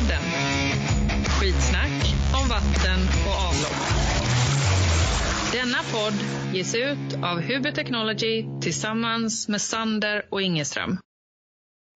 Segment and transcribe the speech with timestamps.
[0.00, 0.22] Vattenpodden.
[1.24, 3.80] Skitsnack om vatten och avlopp.
[5.52, 6.14] Denna podd
[6.54, 10.96] ges ut av Huber Technology tillsammans med Sander och Ingeström.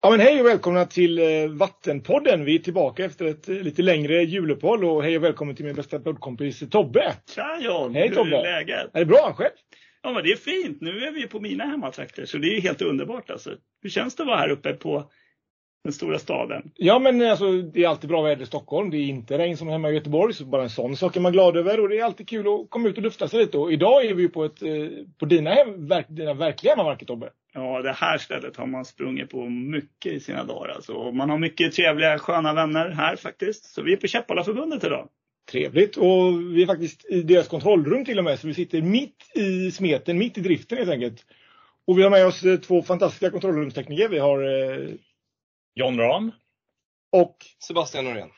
[0.01, 2.45] Ja, men hej och välkomna till eh, Vattenpodden.
[2.45, 5.75] Vi är tillbaka efter ett eh, lite längre juluppehåll och hej och välkommen till min
[5.75, 7.13] bästa poddkompis Tobbe.
[7.35, 7.95] Tja John!
[7.95, 8.37] Hej, Hur Tobbe.
[8.37, 8.89] är läget?
[8.93, 9.51] Är det bra själv?
[10.03, 10.81] Ja men det är fint.
[10.81, 13.49] Nu är vi på mina hemmatrakter så det är helt underbart alltså.
[13.81, 15.11] Hur känns det att vara här uppe på
[15.85, 16.71] den stora staden?
[16.75, 18.89] Ja, men alltså, det är alltid bra väder i Stockholm.
[18.89, 21.31] Det är inte regn som hemma i Göteborg, så bara en sån sak är man
[21.31, 21.79] glad över.
[21.79, 23.57] Och det är alltid kul att komma ut och lufta sig lite.
[23.57, 24.69] Och idag är vi ju på, ett, eh,
[25.19, 27.29] på dina, hem, verk, dina verkliga hemmamarker, Tobbe.
[27.53, 31.11] Ja, det här stället har man sprungit på mycket i sina dagar alltså.
[31.11, 33.65] Man har mycket trevliga, sköna vänner här faktiskt.
[33.65, 35.07] Så vi är på Käppalaförbundet idag.
[35.51, 35.97] Trevligt.
[35.97, 38.39] Och vi är faktiskt i deras kontrollrum till och med.
[38.39, 41.25] Så vi sitter mitt i smeten, mitt i driften helt enkelt.
[41.87, 44.09] Och vi har med oss eh, två fantastiska kontrollrumstekniker.
[44.09, 44.89] Vi har eh,
[45.75, 46.31] John Ram.
[47.11, 48.29] och Sebastian Norén.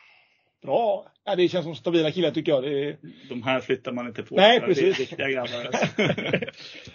[0.63, 2.63] bra, ja, det känns som stabila killar tycker jag.
[2.63, 2.97] Det är,
[3.29, 4.35] De här flyttar man inte på.
[4.35, 4.99] Nej, Det är precis.
[4.99, 5.87] riktiga grabbar alltså.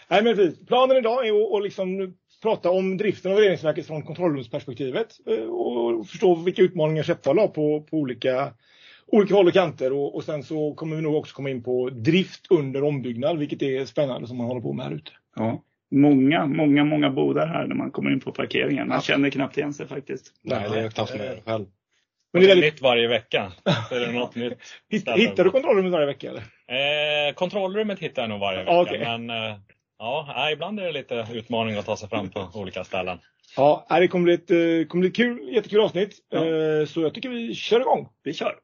[0.08, 0.66] Nej, men precis.
[0.66, 6.34] Planen idag är att, liksom prata om driften av reningsverket från kontrollrumsperspektivet eh, och förstå
[6.34, 8.52] vilka utmaningar Käppala har på, på olika,
[9.06, 9.92] olika håll och kanter.
[9.92, 13.62] Och, och sen så kommer vi nog också komma in på drift under ombyggnad, vilket
[13.62, 15.10] är spännande som man håller på med här ute.
[15.36, 15.62] Ja.
[15.92, 18.88] Många, många, många bodar här när man kommer in på parkeringen.
[18.88, 20.32] Man känner knappt igen sig faktiskt.
[20.42, 21.66] Nej, det är jag knappt med själv.
[22.32, 23.52] Men det är väldigt, Nytt varje vecka.
[23.88, 24.58] Så är det något nytt.
[25.16, 26.28] hittar du kontrollrummet varje vecka?
[26.30, 26.40] Eller?
[27.28, 28.72] Eh, kontrollrummet hittar jag nog varje vecka.
[28.72, 28.98] Ja, okej.
[28.98, 29.56] Men eh,
[29.98, 33.18] ja, ibland är det lite utmaning att ta sig fram på olika ställen.
[33.56, 36.18] Ja, det kommer bli ett, eh, kommer bli ett kul, jättekul avsnitt.
[36.30, 36.46] Ja.
[36.46, 38.08] Eh, Så jag tycker vi kör igång.
[38.22, 38.54] Vi kör!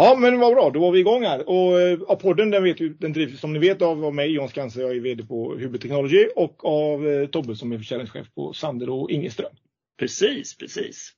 [0.00, 0.70] Ja, men vad bra.
[0.70, 1.48] Då var vi igång här.
[1.48, 4.48] Och eh, ja, podden den, vet den drivs som ni vet av, av mig, John
[4.48, 8.52] Skanse, jag är VD på Huber Technology och av eh, Tobbe som är försäljningschef på
[8.52, 9.52] Sander och Ingeström.
[9.98, 11.12] Precis, precis.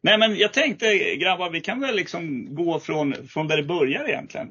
[0.00, 4.08] Nej men jag tänkte grabbar, vi kan väl liksom gå från, från där det börjar
[4.08, 4.48] egentligen.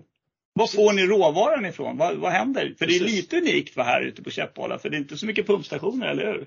[0.54, 1.98] Var får ni råvaran ifrån?
[1.98, 2.76] Vad, vad händer?
[2.80, 3.16] För det är Precis.
[3.16, 6.46] lite unikt här ute på Käppala, för det är inte så mycket pumpstationer, eller hur?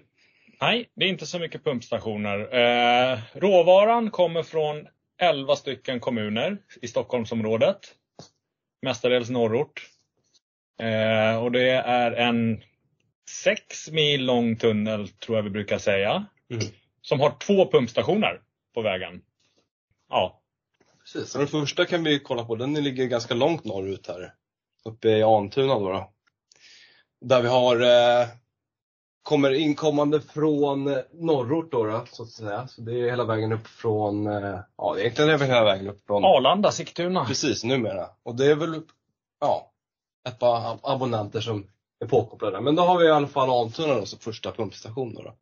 [0.61, 2.39] Nej, det är inte så mycket pumpstationer.
[2.41, 4.87] Eh, råvaran kommer från
[5.19, 7.95] 11 stycken kommuner i Stockholmsområdet.
[8.83, 9.91] Mestadels norrort.
[10.81, 12.63] Eh, och det är en
[13.29, 16.27] 6 mil lång tunnel, tror jag vi brukar säga.
[16.51, 16.65] Mm.
[17.01, 18.41] Som har två pumpstationer
[18.75, 19.23] på vägen.
[20.09, 20.43] Ja,
[21.13, 21.33] Precis.
[21.33, 24.35] Den första kan vi kolla på, den ligger ganska långt norrut här.
[24.85, 25.93] Uppe i Antuna då.
[25.93, 26.13] då.
[27.21, 28.29] Där vi har, eh,
[29.27, 32.69] kommer inkommande från eh, norrort då, då, så att säga.
[32.69, 36.07] Så det är hela vägen upp från, eh, ja egentligen är det hela vägen upp
[36.07, 37.25] från, Arlanda, Sigtuna.
[37.25, 38.09] precis numera.
[38.23, 38.81] Och det är väl,
[39.41, 39.73] ja,
[40.29, 41.67] ett par ab- abonnenter som
[42.01, 42.61] är påkopplade.
[42.61, 45.23] Men då har vi i alla fall Antuna då som första pumpstation då.
[45.23, 45.35] då.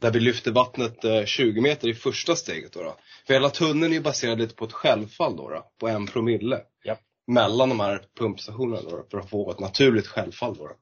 [0.00, 2.82] Där vi lyfter vattnet eh, 20 meter i första steget då.
[2.82, 2.94] då.
[3.26, 6.60] För hela tunneln är baserad lite på ett självfall då, då på en promille.
[6.84, 7.00] Japp.
[7.26, 10.66] Mellan de här pumpstationerna då, för att få ett naturligt självfall då.
[10.66, 10.74] då.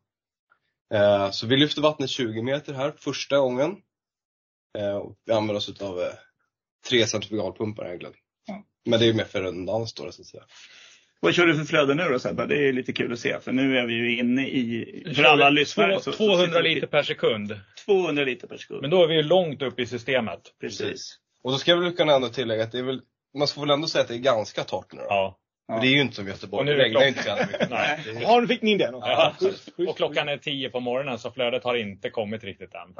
[0.94, 3.76] Eh, så vi lyfter vattnet 20 meter här första gången.
[4.78, 6.06] Eh, och vi använder oss av eh,
[6.88, 8.14] tre centrifugalpumpar egentligen.
[8.46, 8.64] Ja.
[8.84, 10.42] Men det är ju mer för redundans då så att säga.
[11.20, 12.46] Vad kör du för flöde nu då Sebbe?
[12.46, 15.50] Det är lite kul att se, för nu är vi ju inne i, för alla
[15.50, 15.92] lyssnare.
[15.94, 17.60] två- så- så 200 sitter vi- liter per sekund.
[17.86, 18.80] 200 liter per sekund.
[18.80, 20.40] Men då är vi ju långt upp i systemet.
[20.60, 21.18] Precis.
[21.42, 23.00] Och då ska jag väl kunna ändå tillägga att det är väl,
[23.38, 25.06] man får väl ändå säga att det är ganska torrt nu då.
[25.08, 25.38] Ja.
[25.74, 27.36] För det är ju inte som Göteborg, Och nu är det regnar inte klockan.
[27.36, 27.70] så jävla mycket.
[27.70, 28.00] Nej.
[28.04, 28.94] Det är- Ja, nu fick ni in den.
[28.94, 29.32] Ja.
[29.88, 32.94] Och klockan är 10 på morgonen så flödet har inte kommit riktigt än.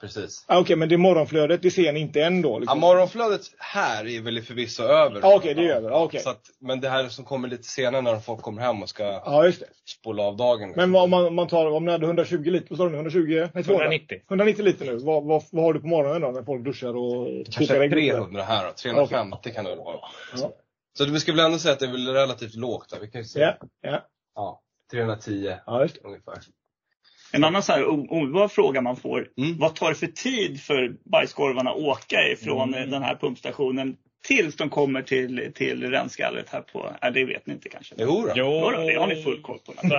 [0.00, 0.44] Precis.
[0.48, 2.48] Ja, Okej, men det morgonflödet, det ser ni inte än då?
[2.54, 2.80] Ja, Liksom.
[2.80, 5.20] morgonflödet här är väl förvisso över.
[5.22, 5.90] Ja, okej, det är över.
[5.90, 6.20] Ja, okej.
[6.20, 9.02] Så att, men det här som kommer lite senare när folk kommer hem och ska
[9.04, 9.66] Ja, just det.
[10.00, 10.72] spola av dagen.
[10.76, 12.90] Men vad- om man, om man tar, om ni hade 120 liter, vad sa du
[12.90, 12.96] nu?
[12.96, 13.48] 120?
[13.54, 13.84] Nej, 200?
[13.84, 14.18] 190.
[14.30, 14.96] 190 liter nu.
[14.96, 17.90] Vad, vad, vad har du på morgonen då när folk duschar och Kanske kokar ägg?
[17.90, 19.96] 300 här då, 350 kan det väl vara.
[20.36, 20.52] Ja.
[20.98, 23.00] Så vi ska väl ändå säga att det är väl relativt lågt där.
[23.00, 23.40] Vi kan ju se.
[23.40, 26.38] Ja, ja, Ja, 310 ja, ungefär.
[27.32, 29.28] En annan så här omedelbar fråga man får.
[29.36, 29.58] Mm.
[29.58, 32.90] Vad tar det för tid för bajskorvarna att åka ifrån Mm.
[32.90, 33.96] den här pumpstationen
[34.26, 37.94] tills de kommer till, till rensgallret här på, nej det vet ni inte kanske?
[37.98, 38.32] Jo då.
[38.34, 39.72] Jo, då, det har ni full koll på.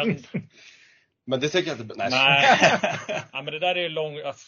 [1.26, 1.96] Men det tänker jag inte...
[1.98, 2.10] Nej.
[2.12, 2.70] nej.
[3.32, 4.20] ja, men det där är ju lång...
[4.20, 4.48] Alltså,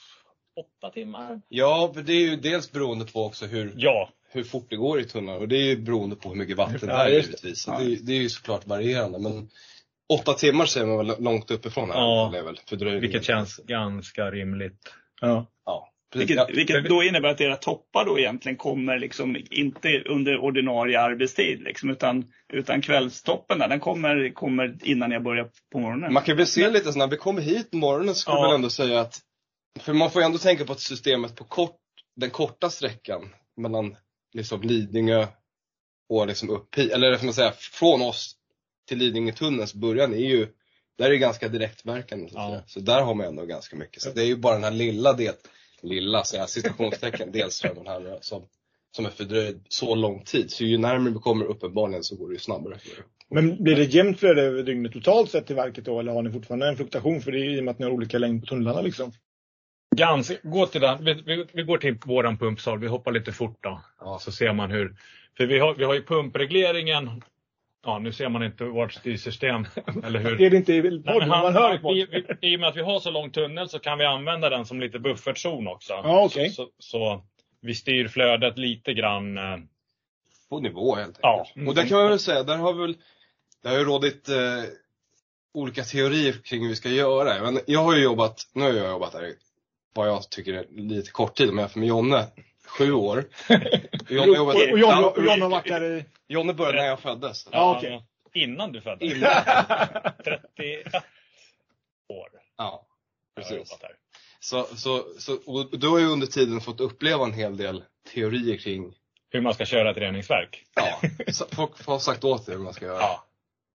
[0.56, 1.42] åtta timmar?
[1.50, 4.10] Ja, för det är ju dels beroende på också hur, Ja.
[4.32, 5.38] hur fort det går i tunneln.
[5.42, 7.68] Och det är ju beroende på hur mycket vatten det är givetvis.
[7.68, 7.80] Ja.
[7.80, 9.20] det, det är ju såklart varierande.
[9.20, 9.50] Men
[10.14, 11.98] åtta timmar säger man väl långt uppifrån här.
[11.98, 12.30] Ja.
[12.34, 13.02] Det är väl fördröjning.
[13.02, 14.80] Vilket känns ganska rimligt.
[15.22, 15.46] Ja.
[15.66, 15.92] Ja.
[16.16, 21.62] Vilket, vilket då innebär att era toppar då egentligen kommer liksom inte under ordinarie arbetstid
[21.64, 26.14] liksom, utan, utan kvällstoppen där, den kommer, kommer innan jag börjar på morgonen.
[26.14, 28.42] Man kan väl se lite så när vi kommer hit på morgonen så ska Ja.
[28.42, 29.20] väl ändå säga att
[29.80, 31.80] för man får ju ändå tänka på att systemet på kort,
[32.16, 33.96] den korta sträckan mellan
[34.34, 35.28] liksom Lidingö
[36.10, 38.36] och liksom upp hit, eller får man säga från oss
[38.88, 40.48] till Lidingötunnelns början är ju,
[40.98, 42.30] där är det ganska direktverkande.
[42.30, 42.64] Så, Ja.
[42.68, 44.02] så där har man ändå ganska mycket.
[44.02, 45.34] Så det är ju bara den här lilla del,
[45.82, 48.46] lilla så här, citationstecken, delströmmen här som,
[48.92, 50.52] som är fördröjd så lång tid.
[50.52, 52.78] Så ju närmare vi kommer uppenbarligen så går det ju snabbare.
[53.30, 56.00] Men blir det jämnt flöde över dygnet totalt sett i verket då?
[56.00, 57.22] Eller har ni fortfarande en fluktuation?
[57.22, 59.12] För det är i och med att ni har olika längd på tunnlarna liksom.
[59.96, 61.06] Ganska, gå till den.
[61.06, 62.80] Vi, vi, vi går till våran pumpsal.
[62.80, 63.82] Vi hoppar lite fort då.
[64.00, 64.20] Ja.
[64.20, 64.96] Så ser man hur.
[65.38, 67.24] För vi har, vi har ju pumpregleringen.
[67.86, 69.66] Ja, nu ser man inte vårt styrsystem.
[70.04, 70.36] Eller hur?
[70.38, 72.06] Det är det inte i podden, man hör vi, i
[72.42, 74.66] vi, I och med att vi har så lång tunnel så kan vi använda den
[74.66, 75.94] som lite buffertzon också.
[75.94, 76.50] Ja, okej.
[76.50, 77.24] så, så, så
[77.62, 79.38] vi styr flödet lite grann.
[79.38, 79.58] eh,
[80.50, 81.52] På nivå helt enkelt.
[81.56, 81.68] Ja.
[81.68, 82.98] Och där kan man väl säga, där har väl,
[83.64, 84.36] det har ju rådit eh,
[85.54, 87.52] olika teorier kring hur vi ska göra.
[87.52, 89.36] Men jag har ju jobbat, nu har jag jobbat här i
[89.96, 92.28] vad jag tycker är lite kort tid, om jag jämför med Jonne,
[92.66, 93.26] sju år.
[94.10, 96.06] Jonne, Och, jobbat, och John, och John har varit där i...
[96.28, 97.48] Jonne började när jag föddes.
[97.52, 98.04] Ja, okej.
[98.34, 99.14] Innan du föddes.
[99.14, 99.32] Innan.
[100.24, 100.94] 31
[102.14, 102.88] år Ja,
[103.36, 103.78] precis.
[104.40, 107.84] Så, så, så, och du har ju under tiden fått uppleva en hel del
[108.14, 108.94] teorier kring,
[109.30, 110.64] Hur man ska köra ett reningsverk.
[110.76, 111.02] ja,
[111.52, 113.00] folk har sagt åt dig hur man ska göra.
[113.00, 113.26] Ja.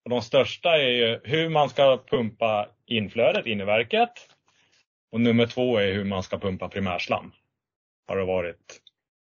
[0.05, 4.11] Och de största är ju hur man ska pumpa inflödet in i verket.
[5.12, 7.32] Och nummer två är hur man ska pumpa primärslam.
[8.08, 8.80] Har det varit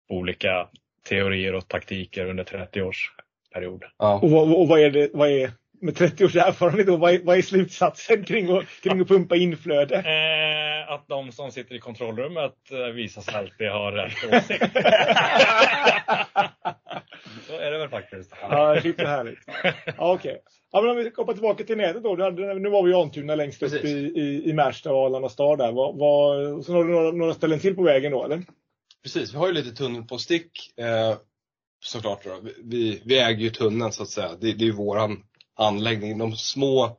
[0.10, 0.68] olika
[1.10, 3.12] teorier och taktiker under 30 års
[3.54, 3.84] period.
[3.98, 4.20] Ja.
[4.20, 7.20] Och, vad, och vad är det, vad är, med 30 års erfarenhet då, vad är,
[7.24, 9.96] vad är slutsatsen kring att, kring att pumpa inflöde?
[9.96, 10.59] Eh,
[10.90, 14.74] att de som sitter i kontrollrummet eh, visar sig alltid ha rätt åsikt.
[17.48, 18.34] Så är det väl faktiskt.
[18.42, 19.40] Ja, shit vad härligt.
[19.86, 20.42] Ja, okej.
[20.72, 22.16] Ja, men om vi kopplar tillbaka till nätet då.
[22.16, 23.90] Nu var vi i Antuna längst upp Precis.
[23.90, 25.72] i, i, i Märsta och Arlanda stad där.
[25.72, 28.44] Vad, vad, sen har du några, några ställen till på vägen då, eller?
[29.04, 30.78] Precis, vi har ju lite tunnel på stick.
[30.78, 31.18] Eh,
[31.84, 32.40] såklart då.
[32.64, 34.30] Vi, vi äger ju tunneln så att säga.
[34.30, 35.24] Det, det är ju våran
[35.56, 36.18] anläggning.
[36.18, 36.98] De små,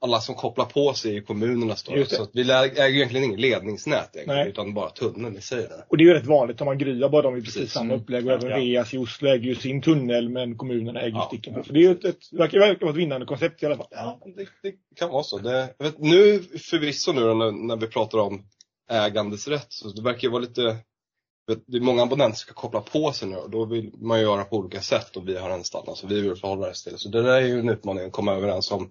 [0.00, 2.04] alla som kopplar på sig i kommunerna står.
[2.04, 5.62] Så vi äger egentligen ingen ledningsnät egentligen, utan bara tunneln i sig.
[5.62, 5.84] Där.
[5.88, 6.60] Och det är ju rätt vanligt.
[6.60, 8.00] Om man gryar bara de i precis samma Mm.
[8.00, 8.26] upplägg.
[8.26, 8.56] Och även Ja.
[8.56, 11.26] Reas i Oslo äger ju sin tunnel men kommunerna äger Ja.
[11.28, 11.64] sticken.
[11.64, 13.86] Så det är ju ett, ett, verkar, verkar vara ett vinnande koncept i alla fall.
[13.90, 15.38] Ja, det, det kan vara så.
[15.38, 16.38] Det, vet, nu
[16.70, 18.42] förvisso nu när, när vi pratar om
[18.90, 20.76] ägandesrätt, så det verkar ju vara lite
[21.66, 24.44] det är många abonnenter som ska koppla på sig nu och då vill man göra
[24.44, 26.98] på olika sätt och vi har en standard som vi vill förhålla oss till.
[26.98, 28.90] Så det där är ju en utmaning att komma överens om.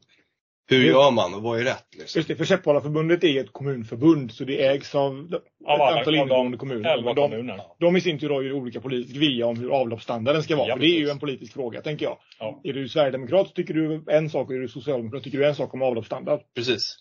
[0.70, 0.90] Hur Mm.
[0.90, 1.86] gör man och vad är rätt?
[1.98, 2.20] Liksom?
[2.20, 5.34] Just det, för Käppalaförbundet är ett kommunförbund så det ägs av ett
[5.66, 6.90] Av alla, antal av inneboende de kommuner.
[6.90, 7.62] 11 Men de, kommuner.
[7.80, 10.68] de i sin tur har ju olika politisk vilja om hur avloppsstandarden ska vara.
[10.68, 12.18] Ja, för det är ju en politisk fråga, tänker jag.
[12.40, 12.62] Ja.
[12.64, 15.56] Är du sverigedemokrat så tycker du en sak och är du socialdemokrat tycker du en
[15.56, 16.40] sak om avloppsstandard.
[16.56, 16.98] Precis.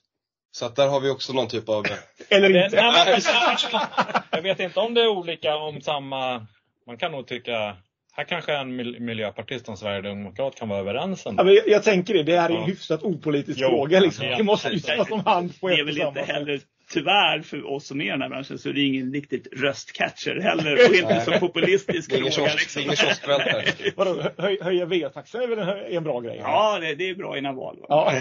[0.51, 1.85] Så att där har vi också någon typ av
[2.29, 2.77] Eller inte.
[4.31, 6.47] jag vet inte om det är olika om samma...
[6.87, 7.77] Man kan nog tycka...
[8.17, 11.45] Här kanske en mil- miljöpartist och en sverigedemokrat kan vara överens Ja, ändå.
[11.45, 12.67] men jag, jag tänker det, det här är en Ja.
[12.67, 13.69] hyfsat opolitisk Jo.
[13.69, 14.01] fråga.
[14.01, 14.27] Liksom.
[14.27, 14.37] Ja.
[14.37, 16.61] Det måste ju tas om hand på Det är ett väl inte heller,
[16.91, 20.41] tyvärr för oss som är i den här branschen, så är det ingen riktigt röstcatcher
[20.41, 20.75] heller.
[20.89, 21.25] Och inte Nej.
[21.25, 22.53] så populistisk fråga.
[22.55, 22.83] Liksom.
[23.97, 26.37] Vadå, höj, höja VA-taxan är väl en, en bra grej?
[26.43, 27.77] Ja, det, det är bra innan val.
[27.81, 27.87] va?
[27.89, 28.13] Ja.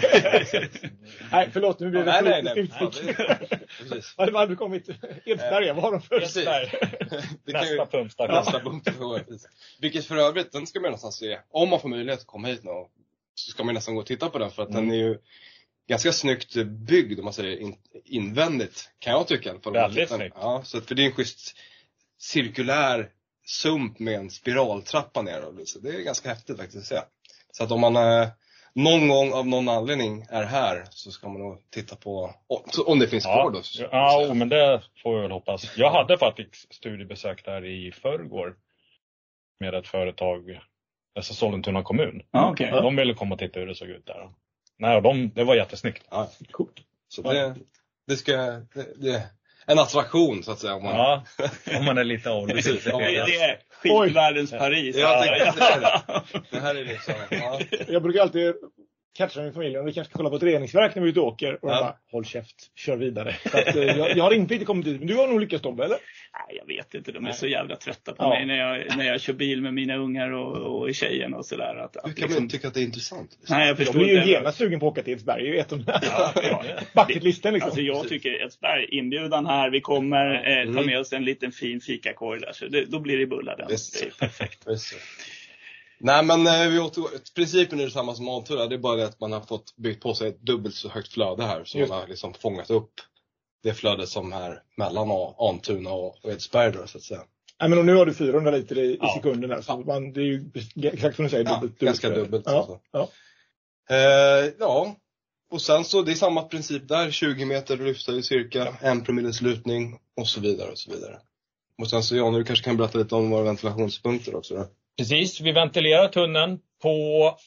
[1.32, 3.14] nej, förlåt, nu blir det nej, nej, politiskt nej.
[4.16, 4.26] Ja.
[4.26, 4.88] Ja, var aldrig kommit.
[5.24, 6.20] Edsberga, vad har de för?
[6.20, 6.44] Precis.
[6.44, 6.72] Där.
[7.44, 8.34] Nästa pumpstation.
[8.36, 8.88] Nästa punkt.
[9.28, 9.48] precis.
[9.80, 11.38] Vilket för övrigt, den ska man nästan se.
[11.50, 12.70] Om man får möjlighet att komma hit nu
[13.34, 14.88] så ska man nästan gå och titta på den för att Mm.
[14.88, 15.18] den är ju
[15.88, 18.90] ganska snyggt byggd om man säger in, invändigt.
[18.98, 19.54] Kan jag tycka.
[19.70, 20.36] Väldigt snyggt.
[20.40, 21.56] Ja, så att, för det är en schysst
[22.18, 23.10] cirkulär
[23.46, 25.44] sump med en spiraltrappa ner.
[25.64, 27.04] Så det är ganska häftigt faktiskt att se.
[27.52, 28.28] Så att om man eh,
[28.74, 32.94] någon gång av någon anledning är här så ska man nog titta på, om- så-
[32.94, 33.62] det finns kvar Ja, då.
[33.62, 35.76] så- ja oh, men det får vi väl hoppas.
[35.76, 38.56] Jag hade faktiskt studiebesök där i förrgår.
[39.60, 40.60] Med ett företag,
[41.16, 42.22] alltså Sollentuna kommun.
[42.30, 42.70] Ja, okej.
[42.70, 44.30] De ville komma och titta hur det såg ut där.
[44.78, 46.04] Nej, och de, det var jättesnyggt.
[46.10, 46.76] Ja, Coolt.
[47.08, 47.54] så det,
[48.06, 48.62] det ska, det,
[48.96, 49.22] det,
[49.66, 50.74] en attraktion så att säga.
[50.74, 51.24] Om man, Ja,
[51.78, 52.46] om man är lite ja.
[52.46, 54.96] Det, det är skitvärldens Paris.
[54.96, 55.54] Ja, det.
[56.50, 57.60] Det här är liksom, ja.
[57.88, 58.54] Jag brukar alltid
[59.16, 61.20] catcha min familj om vi kanske ska kolla på ett reningsverk när vi är ute
[61.20, 61.52] och åker.
[61.54, 61.80] Och de Ja.
[61.80, 63.36] bara, håll käft, kör vidare.
[63.50, 65.62] Så att, eh, jag, jag har inte riktigt kommit dit, men du har nog lyckats
[65.62, 65.96] Tobbe, eller?
[66.48, 67.12] Nej, jag vet inte.
[67.12, 68.28] De är så jävla trötta på Ja.
[68.28, 71.76] mig när jag, när jag kör bil med mina ungar och, och tjejen och sådär.
[71.76, 73.30] Att, Hur att kan man inte tycka att det är intressant?
[73.50, 74.28] Nej, jag förstår blir ju inte.
[74.30, 75.42] genast sugen på att åka till Edsberg.
[75.50, 76.64] Det är av de Ja, ja.
[77.06, 77.68] bucketlisten liksom.
[77.68, 80.86] Alltså jag tycker Edsberg, inbjudan här, vi kommer, eh, ta Mm.
[80.86, 82.52] med oss en liten fin fikakorg där.
[82.52, 83.66] Så det, då blir det bullar den.
[83.70, 84.00] Visst.
[84.00, 84.62] Det är perfekt.
[84.66, 84.94] Visst.
[85.98, 89.20] Nej men eh, vi återgår, principen är detsamma som Altura, det är bara det att
[89.20, 92.06] man har fått byggt på sig ett dubbelt så högt flöde här Just man har
[92.08, 92.92] liksom fångat upp
[93.62, 97.20] det flödet som är mellan Antuna och Edsberg då, så att säga.
[97.60, 99.10] Nej, men och nu har du 400 liter i, Ja.
[99.10, 100.50] i sekunden här, så man, det är ju
[100.82, 101.44] exakt som du säger.
[101.44, 102.22] Ja, dubbelt, ganska flöde.
[102.22, 102.80] dubbelt, Ja, alltså.
[102.92, 103.08] ja.
[103.90, 104.96] Eh, ja,
[105.50, 107.10] och sen så det är samma princip där.
[107.10, 111.18] 20 meter lyfta i cirka, en promille slutning och så vidare och så vidare.
[111.78, 114.66] Och sen så Jan, du kanske kan berätta lite om våra ventilationspunkter också då?
[114.98, 117.38] Precis, vi ventilerar tunneln på,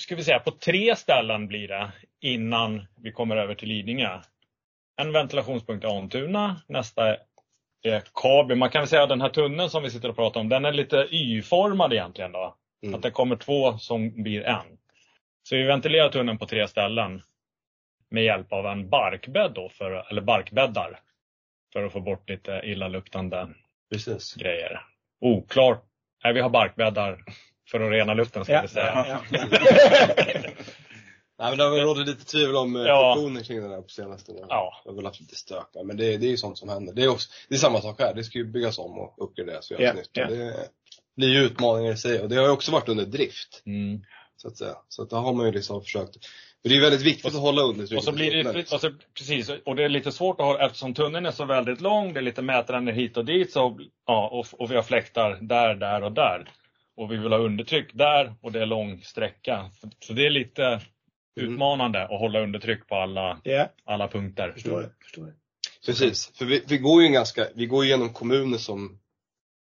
[0.00, 4.20] ska vi säga, på tre ställen blir det innan vi kommer över till Lidingö.
[4.96, 7.16] En ventilationspunkt är Antuna, nästa
[7.82, 8.54] är Kaby.
[8.54, 10.72] Man kan säga att den här tunneln som vi sitter och pratar om, den är
[10.72, 12.56] lite Y-formad egentligen då.
[12.82, 12.94] Mm.
[12.94, 14.78] Att det kommer två som blir en.
[15.42, 17.22] Så vi ventilerar tunneln på tre ställen
[18.10, 21.00] med hjälp av en barkbädd då, för, eller barkbäddar.
[21.72, 23.48] För att få bort lite illaluktande
[23.90, 24.34] Precis.
[24.34, 24.80] grejer.
[25.20, 25.91] Oklart.
[26.24, 27.24] Nej, vi har barkbäddar
[27.70, 29.20] för att rena luften ska Ja, vi säga.
[29.30, 29.38] ja,
[31.38, 33.14] Nej men det har väl rått lite tvivel om eh, Ja.
[33.16, 34.32] funktionen kring den här på senaste.
[34.48, 34.80] Ja.
[34.84, 36.92] Det har väl haft lite stök där, men det, det är ju sånt som händer.
[36.92, 39.70] Det är, också, det är samma sak här, det ska ju byggas om och uppgraderas
[39.70, 40.10] och göras Ja, nytt.
[40.12, 40.26] ja.
[40.26, 40.68] Det
[41.16, 43.62] blir ju utmaningar i sig och det har ju också varit under drift.
[43.66, 44.00] Mm.
[44.36, 44.74] Så att säga.
[44.88, 46.16] Så att där har man ju liksom försökt.
[46.64, 47.98] Men det är väldigt viktigt Och så- att hålla undertrycket.
[47.98, 50.94] Och så blir det, och så, precis, och det är lite svårt att ha, eftersom
[50.94, 54.60] tunneln är så väldigt lång, det är lite mätande hit och dit, så, ja, och,
[54.60, 56.48] och vi har fläktar där, där och där.
[56.96, 59.70] Och vi vill ha undertryck där och det är lång sträcka.
[60.00, 60.80] Så det är lite
[61.40, 64.52] utmanande att hålla undertryck på alla, ja, alla punkter.
[64.52, 64.90] förstår det.
[65.04, 65.32] Förstår det.
[65.86, 68.98] Precis, för vi, vi går ju en ganska, vi går igenom kommuner som,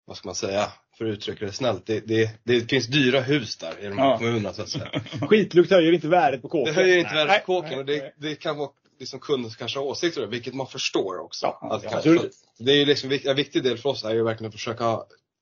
[0.05, 3.57] vad ska man säga, för att uttrycka det snällt, det, det, det finns dyra hus
[3.57, 4.17] där i de här Ja.
[4.17, 4.89] kommunerna så att säga.
[5.29, 6.75] Skitlukt höjer inte värdet på Det kåken.
[6.75, 9.57] höjer inte Nej, värdet på kåken nej, och det, det kan vara liksom kunden som
[9.57, 11.45] kanske har åsikter det, vilket man förstår också.
[11.61, 14.23] Ja, att ja, kanske, det är ju liksom, en viktig del för oss är ju
[14.23, 14.99] verkligen att försöka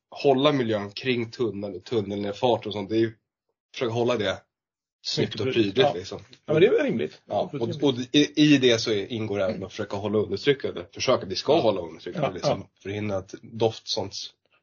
[0.10, 2.90] hålla miljön kring tunneln och tunnelnedfart och sånt.
[2.90, 3.14] Det är ju,
[3.74, 4.38] försöka hålla det
[5.06, 5.94] snyggt och prydligt Ja.
[5.94, 6.20] liksom.
[6.46, 7.22] Ja, men det är väl rimligt.
[7.26, 10.94] Ja, och, och i, i det så ingår även att försöka hålla undertrycket.
[10.94, 12.34] Försöka, vi ska hålla undertrycket.
[12.34, 14.14] Liksom, Förhindra att doft, sånt,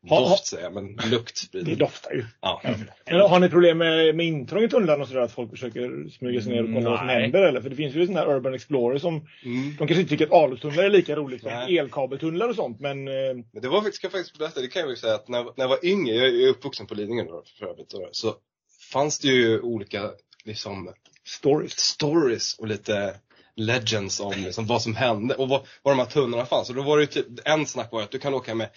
[0.08, 1.76] Ha- doft säger jag, men lukt Det sprider.
[1.76, 2.24] doftar ju.
[2.40, 2.62] Ja.
[3.06, 5.20] Men har ni problem med, med intrång i tunnlarna och sådär?
[5.20, 7.42] Att folk försöker smyga sig ner och kolla vad som händer?
[7.42, 7.60] Eller?
[7.60, 9.14] För det finns ju sådana här Urban Explorer som,
[9.44, 9.70] Mm.
[9.70, 11.78] de kanske inte tycker att alustunnlar är lika roligt som Nej.
[11.78, 12.80] elkabeltunnlar och sånt.
[12.80, 13.14] Men eh,
[13.52, 15.42] Men det var faktiskt, ska jag faktiskt berätta, det kan jag väl säga att när,
[15.44, 18.34] när jag var yngre, jag är uppvuxen på Lidingö då, för övrigt, så
[18.92, 20.10] fanns det ju olika
[20.44, 20.92] liksom
[21.24, 21.78] stories.
[21.78, 23.14] stories och lite
[23.56, 26.68] legends om liksom, vad som hände och var, var de här tunnlarna fanns.
[26.70, 28.68] Och då var det ju typ, en snack var att du kan åka med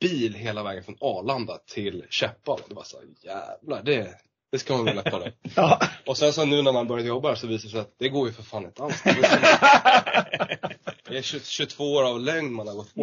[0.00, 2.60] bil hela vägen från Arlanda till Käppal.
[2.68, 4.14] Det var så jävlar, det,
[4.52, 5.26] det ska man vilja kolla.
[5.56, 5.80] Ja.
[6.06, 8.26] Och sen så nu när man började jobba så visar det sig att det går
[8.26, 9.02] ju för fan inte alls.
[11.10, 13.00] Det är 20, 22 år av lögn man har gått på.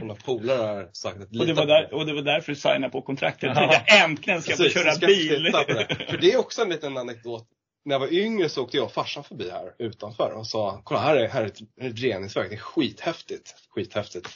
[0.00, 2.56] Mina polare har sagt att Och det, var på där, och det var därför du
[2.56, 3.50] signade på kontraktet.
[3.54, 5.42] Jag äntligen ska få Precis, köra jag ska bil.
[5.42, 6.06] det.
[6.10, 7.48] För det är också en liten anekdot.
[7.84, 11.00] När jag var yngre så åkte jag och farsan förbi här utanför och sa, kolla
[11.00, 13.54] här är, här är ett, ett reningsverk, det är skithäftigt.
[13.74, 14.28] Skithäftigt.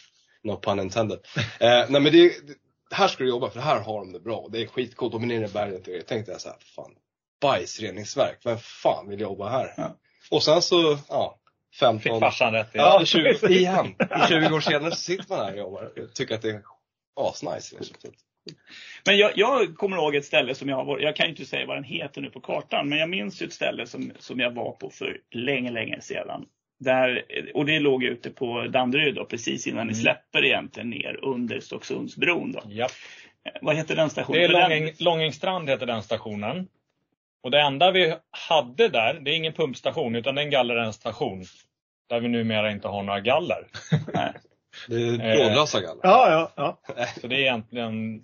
[0.46, 1.18] No pun intended.
[1.60, 2.54] Eh, nej men det, det,
[2.90, 4.48] här ska du jobba för här har de det bra.
[4.52, 6.02] Det är skitcoolt, de är nere i berget och det.
[6.02, 6.92] tänkte jag så här, fan,
[7.40, 9.74] bajsreningsverk, vem fan vill jobba här?
[9.76, 9.96] Ja.
[10.30, 11.38] Och sen så, ja,
[11.80, 13.94] 15 Fick farsan rätt i Ja, 20, igen.
[14.28, 15.92] 20 år senare så sitter man här och jobbar.
[15.96, 16.62] Jag tycker att det är
[17.20, 17.76] asnice.
[17.78, 18.10] Liksom.
[19.04, 21.44] Men jag, jag kommer ihåg ett ställe som jag har varit, jag kan ju inte
[21.44, 24.40] säga vad den heter nu på kartan, men jag minns ju ett ställe som, som
[24.40, 26.46] jag var på för länge, länge sedan.
[26.78, 30.02] Där, och det låg ute på Danderyd då, precis innan ni Mm.
[30.02, 32.52] släpper egentligen ner under Stocksundsbron.
[32.52, 32.62] Då.
[32.68, 32.90] Japp.
[33.44, 34.40] Eh, Vad heter den stationen?
[34.40, 36.68] Det är Långäng, Långängstrand heter den stationen.
[37.42, 38.14] Och det enda vi
[38.48, 41.44] hade där, det är ingen pumpstation utan det är en gallerenstation.
[42.08, 43.66] Där vi numera inte har några galler.
[44.14, 44.32] Nej.
[44.88, 45.36] Det är Eh.
[45.36, 46.00] trådlösa galler.
[46.02, 47.04] Ja, ja, ja.
[47.20, 48.22] Så det är egentligen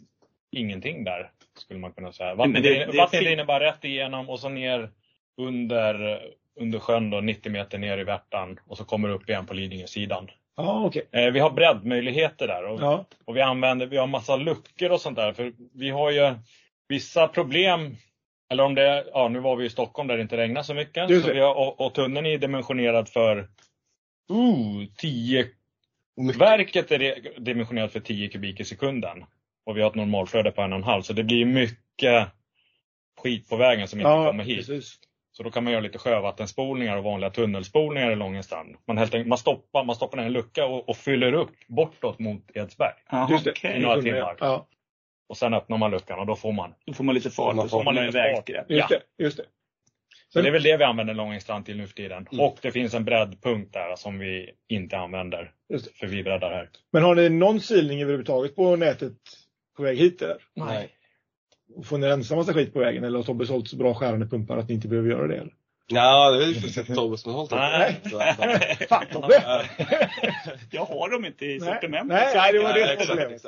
[0.57, 2.35] ingenting där, skulle man kunna säga.
[2.35, 4.91] Vattnet, det- det är vattnet rinner bara rätt igenom och så ner
[5.37, 6.21] under,
[6.61, 8.59] under sjön då, 90 meter ner i Värtan.
[8.67, 10.31] Och så kommer det upp igen på Lidingö-sidan.
[10.57, 11.09] Ja, okej.
[11.13, 12.65] Eh, vi har breddmöjligheter där.
[12.65, 13.05] Och, Ja.
[13.25, 15.33] och vi använder, vi har massa luckor och sånt där.
[15.33, 16.35] För vi har ju
[16.89, 17.97] vissa problem.
[18.53, 21.11] Eller om det ja nu var vi i Stockholm där det inte regnar så mycket.
[21.11, 23.39] Just Så vi har, och, och tunneln är dimensionerad för
[24.31, 25.47] uh, 10
[26.17, 26.41] Mycket.
[26.41, 29.25] Verket är dimensionerat för 10 kubik i sekunden.
[29.67, 31.03] Och vi har ett normalflöde på en och en halv.
[31.03, 32.29] Så det blir mycket
[33.21, 34.57] skit på vägen som inte ja kommer hit.
[34.57, 34.99] precis.
[35.33, 38.77] Så då kan man göra lite sjövattenspolningar och vanliga tunnelspolningar i Långenstrand.
[38.87, 42.19] Man, helt enkelt, man, stoppar, man stoppar ner en lucka och, och fyller upp bortåt
[42.19, 42.93] mot Edsberg.
[43.11, 43.77] Jaha, Just det.
[43.77, 44.37] I några timmar.
[44.41, 44.67] Ja,
[45.29, 46.75] Och sen öppnar man luckan och då får man.
[46.87, 48.71] Då får man lite fart Man och får- man lite vägskräp.
[48.71, 48.99] just Ja.
[49.19, 49.25] det.
[49.25, 49.45] Just det.
[50.29, 52.27] Så det är väl det vi använder Långenstrand till nu för tiden.
[52.33, 52.45] Mm.
[52.45, 55.53] Och det finns en breddpunkt där som vi inte använder.
[55.73, 55.93] Just det.
[55.99, 56.69] För vi breddar här.
[56.93, 59.13] Men har ni någon silning överhuvudtaget på nätet
[59.77, 60.23] på väg hit?
[60.23, 60.37] Eller?
[60.55, 60.89] Nej.
[61.77, 63.05] Och Får ni rensa massa skit på vägen?
[63.05, 65.37] Eller har Tobbe sålt så bra skärande pumpar att ni inte behöver göra det?
[65.37, 65.55] Eller?
[65.87, 68.01] Ja, det är ju inte Tobbe som har hållit Nej.
[68.05, 68.87] det.
[68.89, 69.45] Fan Tobbe!
[70.71, 72.09] Jag har dem inte i sortimentet.
[72.09, 73.43] nej, nej, det var det problemet.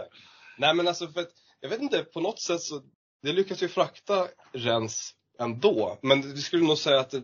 [0.58, 2.82] Nej men alltså för att, jag vet inte, på något sätt så,
[3.22, 5.98] det lyckas ju frakta rens ändå.
[6.02, 7.22] Men vi skulle nog säga att det,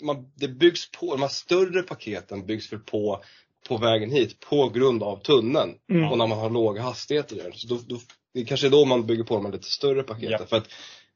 [0.00, 3.22] man, det byggs på, de här större paketen byggs väl på
[3.68, 5.74] på vägen hit på grund av tunneln.
[5.90, 6.10] Mm.
[6.10, 7.52] Och när man har låga hastigheter.
[7.54, 8.00] Så då, då,
[8.34, 10.36] det är kanske är då man bygger på de lite större paketen.
[10.40, 10.46] Ja.
[10.46, 10.68] För att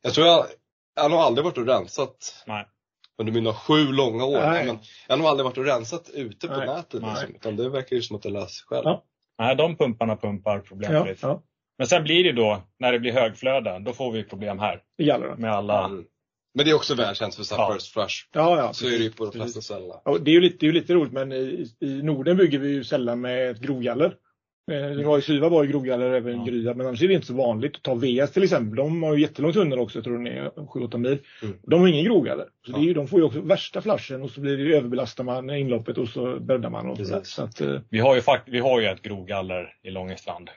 [0.02, 0.46] jag tror jag,
[0.94, 2.66] jag har nog aldrig varit och rensat Nej.
[3.18, 4.40] under mina sju långa år.
[4.40, 4.66] Nej.
[4.66, 4.78] Men
[5.08, 6.66] jag har nog aldrig varit och rensat ute på Nej.
[6.66, 7.02] nätet.
[7.02, 8.82] Liksom, utan det verkar ju som att det löser sig själv.
[8.84, 9.04] Ja.
[9.38, 11.18] Nej, de pumparna pumpar Ja, problemfritt.
[11.22, 11.42] ja.
[11.78, 14.82] Men sen blir det då, när det blir högflöde, då får vi problem här.
[14.98, 15.36] Det gäller det.
[15.36, 15.84] Med alla...
[15.84, 16.04] Mm.
[16.54, 17.72] Men det är också välkänt för Ja.
[17.74, 18.14] first flush.
[18.32, 18.72] Ja, ja.
[18.72, 19.42] Så är det ju på de precis.
[19.54, 19.94] flesta ställena.
[20.04, 22.58] Ja, det är ju lite, det är ju lite roligt, men i, i Norden bygger
[22.58, 24.14] vi ju sällan med ett grovgaller.
[24.70, 26.44] Eh, Det var ju Syva var ju grovgaller även Ja.
[26.44, 27.82] Gryda, men annars är det inte så vanligt.
[27.82, 30.98] Ta VS till exempel, de har ju jättelång tunnel också, jag tror den är 7-8
[30.98, 31.18] mil.
[31.42, 31.56] Mm.
[31.62, 32.44] De har ingen grovgaller.
[32.66, 32.76] Så Ja.
[32.78, 35.24] det är ju, de får ju också värsta flashen och så blir det ju överbelastar
[35.24, 36.90] man inloppet och så bäddar man.
[36.90, 40.50] Och så, att, eh, Vi har ju fakt- vi har ju ett grovgaller i Långestrand.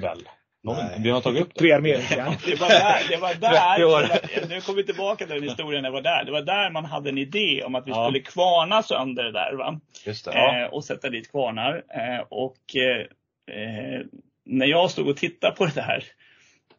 [0.00, 0.18] Väl?
[0.64, 1.58] Någon, vi har tagit upp det.
[1.60, 2.32] tre armeringsjärn.
[2.46, 4.00] Det var där, det var 30 där, år.
[4.00, 4.08] det
[4.40, 6.24] var, nu kommer vi tillbaka till den historien, det var där.
[6.24, 8.04] Det var där man hade en idé om att vi Ja.
[8.08, 9.52] skulle kvarna sönder det där.
[9.56, 9.80] Va?
[10.06, 10.30] Just det.
[10.34, 10.62] Ja.
[10.62, 11.74] eh, och sätta dit kvarnar.
[11.88, 13.06] Eh, och eh,
[13.50, 14.06] eh,
[14.44, 16.04] när jag stod och tittade på det här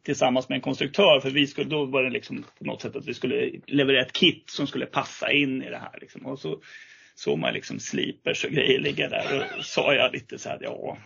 [0.04, 3.06] tillsammans med en konstruktör, för vi skulle, då var det liksom på något sätt att
[3.06, 5.98] vi skulle leverera ett kit som skulle passa in i det här.
[6.00, 6.26] Liksom.
[6.26, 6.60] Och så
[7.14, 10.98] såg man liksom slipers och grejer ligga där och sa jag lite så här, ja,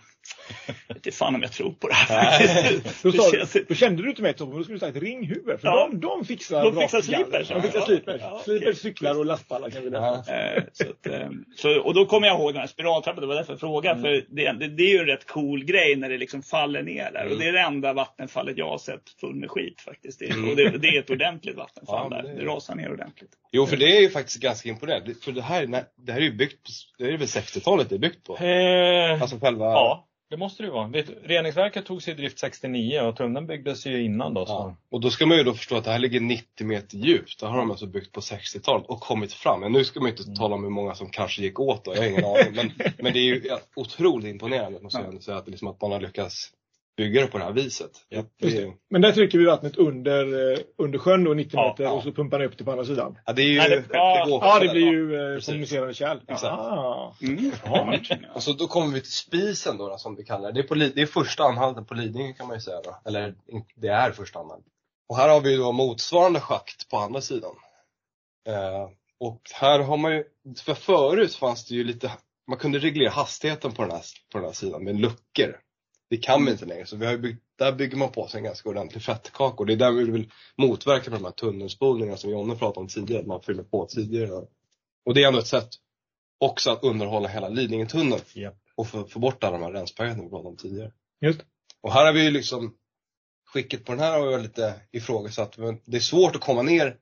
[0.66, 2.72] jag vet inte fan om jag tror på det här.
[3.02, 5.60] Då, Det sa, känns- då kände du till mig Tobbe, då skulle du sagt ringhuvud.
[5.60, 5.88] För Ja.
[5.92, 7.86] de, de fixar De fixar slipers, De fixar ja.
[7.86, 8.20] slipers.
[8.20, 10.16] Ja, slipers, cyklar och lastpallar kan vi Ja.
[10.16, 10.36] läsa.
[10.56, 13.34] Eh, så att, eh, så, och då kommer jag ihåg den här spiraltrappan, det var
[13.34, 14.00] därför jag frågade.
[14.00, 17.10] För det, det, det är ju en rätt cool grej när det liksom faller ner
[17.12, 17.20] där.
[17.20, 17.32] Mm.
[17.32, 20.18] Och det är det enda vattenfallet jag har sett full med skit faktiskt.
[20.18, 20.50] Det, Mm.
[20.50, 22.34] och det, det är ett ordentligt vattenfall Ja, där.
[22.34, 23.30] det rasar ner ordentligt.
[23.52, 25.14] Jo, för det är ju faktiskt ganska imponerande.
[25.24, 25.66] För det här,
[26.06, 28.36] det här är ju byggt på, det är väl 60-talet det är byggt på?
[28.36, 29.64] Eh, Alltså själva...
[29.64, 30.88] ja, det måste det ju vara.
[31.22, 34.46] Reningsverket togs i drift 69 och tunneln byggdes ju innan då.
[34.46, 34.52] Så.
[34.52, 34.76] Ja.
[34.90, 37.40] Och då ska man ju då förstå att det här ligger 90 meter djupt.
[37.40, 39.60] Det har de alltså byggt på 60-talet och kommit fram.
[39.60, 41.94] Men nu ska man ju inte tala om hur många som kanske gick åt då.
[41.94, 42.54] Jag har ingen aning.
[42.54, 43.42] Men, men det är ju
[43.76, 45.36] otroligt imponerande måste jag säga.
[45.36, 46.52] Att, liksom, att man har lyckats
[46.98, 47.90] bygga det på det här viset.
[48.08, 48.72] Ja, det.
[48.90, 51.90] Men där trycker vi vattnet under, eh, under sjön då, 90 Ja, meter ja.
[51.90, 53.18] och så pumpar ni upp det på andra sidan.
[53.26, 53.58] ja, det är ju...
[53.58, 56.18] Nej, det- ja, det blir ju eh, kommunicerande kärl.
[56.28, 56.44] Exakt.
[56.44, 57.14] Ah.
[57.22, 57.50] Mm.
[57.64, 57.94] Ja.
[58.34, 60.60] Och så då kommer vi till spisen då, då som vi kallar det.
[60.60, 62.98] Det är, på, det är första anhalten på Lidingö kan man ju säga då.
[63.04, 63.34] Eller
[63.76, 64.70] det är första anhalten.
[65.08, 67.54] Och här har vi då motsvarande schakt på andra sidan.
[68.48, 68.88] Eh,
[69.20, 70.24] och här har man ju,
[70.64, 72.12] för förut fanns det ju lite,
[72.48, 75.56] man kunde reglera hastigheten på den här, på den här sidan med luckor.
[76.10, 76.86] Det kan vi inte längre.
[76.86, 79.56] Så vi har byggt, där bygger man på sig en ganska ordentlig fettkaka.
[79.56, 83.20] Och det är där vi vill motverka de här tunnelspolningarna som Jonne pratade om tidigare.
[83.20, 84.46] Att man fyller på tidigare.
[85.04, 85.68] Och det är ändå ett sätt
[86.38, 88.58] också att underhålla hela Lidingötunneln Japp.
[88.74, 90.92] och få, få bort alla de här renspaketen vi pratade om tidigare.
[91.20, 91.40] Just.
[91.82, 92.74] Och här har vi ju liksom,
[93.46, 95.58] skicket på den här har vi lite ifrågasatt.
[95.58, 96.96] Men det är svårt att komma ner,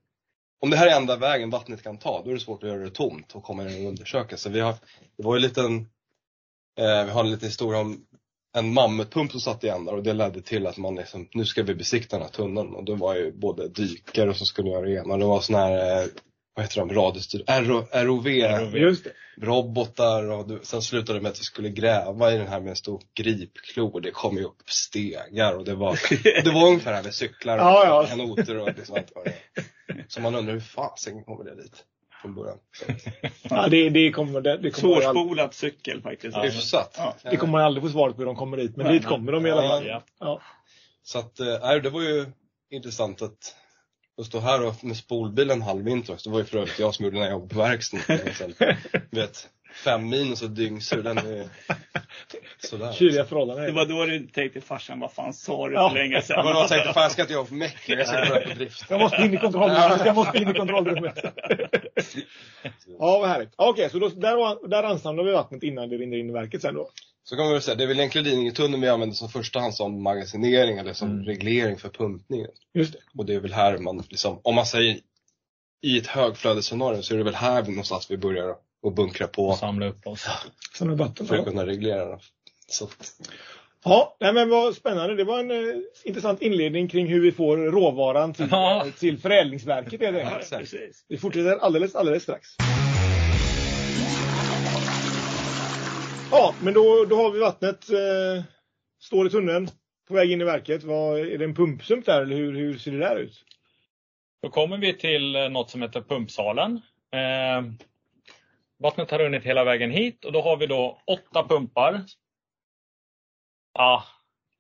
[0.61, 2.85] om det här är enda vägen vattnet kan ta, då är det svårt att göra
[2.85, 4.37] det tomt och komma ner och undersöka.
[4.37, 4.73] Så vi har,
[5.17, 5.77] det var ju en liten,
[6.79, 8.07] eh, vi har en liten historia om
[8.57, 11.63] en mammutpump som satt igen där och det ledde till att man liksom, nu ska
[11.63, 12.75] vi besikta den här tunneln.
[12.75, 16.03] Och det var ju både dykare som skulle göra det ena det var sån här,
[16.03, 16.07] eh,
[16.55, 18.97] vad heter de, radiostyr, RO, ROV, ROV.
[19.41, 22.71] Robotar och du, sen slutade det med att vi skulle gräva i den här med
[22.71, 25.99] en stor gripklo och det kom ju upp stegar och det var,
[26.45, 28.07] det var ungefär det här med cyklar och Ja, ja.
[28.09, 29.35] kanoter och liksom allt vad det.
[30.09, 31.85] Så man undrar hur fasen kommer det dit
[32.27, 32.59] från början.
[32.73, 32.85] Så,
[33.55, 36.37] Ja, det, det kommer, det, det kommer Svårspolad cykel faktiskt.
[36.37, 36.95] hyfsat.
[36.99, 37.15] Ja.
[37.31, 39.33] det kommer man aldrig få svaret på hur de kommer dit, men Nej, dit kommer
[39.33, 39.87] de i alla Ja, fall.
[39.87, 40.03] ja.
[40.21, 40.41] Ja.
[41.03, 42.27] Så att, eh, nej, det var ju
[42.71, 43.55] intressant att
[44.21, 46.29] att stå här och med spolbilen halv vinter också.
[46.31, 48.55] Det var ju för övrigt jag som gjorde den här jobbet på verkstaden.
[49.11, 49.49] Vet,
[49.85, 51.49] fem minus och dyngsur, den är
[52.59, 52.93] sådär.
[52.93, 53.65] Kyliga förhållanden.
[53.67, 55.89] Det var då du tänkte farsan, vad fan sa du Ja.
[55.91, 56.45] för länge Jag sedan?
[56.45, 58.55] var då och tänkte, fan jag ska inte jobba för Meck, jag ska börja på
[58.55, 58.85] drift.
[58.91, 60.03] Jag måste in i kontrollrummet.
[60.07, 61.19] Jag måste in i kontrollrummet.
[62.99, 63.53] Ja, vad härligt.
[63.57, 66.75] Okej, så då, där, där ansamlar vi vattnet innan det rinner in i verket sen
[66.75, 66.89] då?
[67.25, 69.75] Så kan man väl säga, det är väl egentligen Lidingötunneln vi använder som första hand
[69.75, 71.25] som magasinering eller som Mm.
[71.25, 72.49] reglering för pumpningen.
[72.75, 72.99] Just det.
[73.19, 74.99] Och det är väl här man, liksom, om man säger
[75.83, 78.55] i ett högflödesscenario så är det väl här någonstans vi börjar
[78.87, 80.27] att bunkra på Och samla upp oss.
[80.81, 81.27] Är vatten.
[81.27, 82.19] för att Ja, kunna reglera det.
[82.69, 83.13] Så, att-
[83.85, 85.15] ja nej, men vad spännande.
[85.17, 88.87] Det var en eh, intressant inledning kring hur vi får råvaran till, Ja.
[88.99, 90.01] till förädlingsverket.
[90.01, 90.59] Helt Ja.
[91.09, 92.49] Vi fortsätter alldeles, alldeles strax.
[96.31, 97.91] Ja, men då, då har vi vattnet.
[97.91, 98.45] Eh,
[99.01, 99.69] står i tunneln
[100.09, 100.85] på väg in i verket.
[100.85, 103.45] Vad, är det en pumpsump där eller hur, hur ser det där ut?
[104.43, 106.81] Då kommer vi till eh, något som heter pumpsalen.
[107.13, 107.63] Eh,
[108.79, 112.01] vattnet har runnit hela vägen hit och då har vi då åtta pumpar.
[113.73, 114.05] Ja,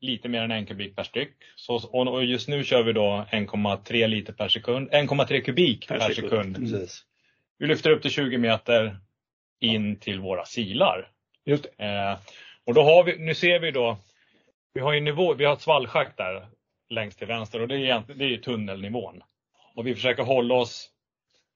[0.01, 1.35] lite mer än en kubik per styck.
[1.57, 6.15] Så, och just nu kör vi då 1,3 liter per sekund, 1,3 kubik per, Per
[6.15, 6.31] sekund.
[6.31, 6.57] sekund.
[6.57, 7.03] Precis.
[7.59, 8.99] Vi lyfter upp till 20 meter
[9.61, 11.11] in till våra silar.
[11.45, 11.85] Just det.
[11.85, 12.19] Eh,
[12.65, 13.99] och då har vi, nu ser vi då,
[14.75, 16.47] vi har ju nivå, vi har ett svallschakt där
[16.89, 19.23] längst till vänster och det är, det är tunnelnivån.
[19.75, 20.91] Och vi försöker hålla oss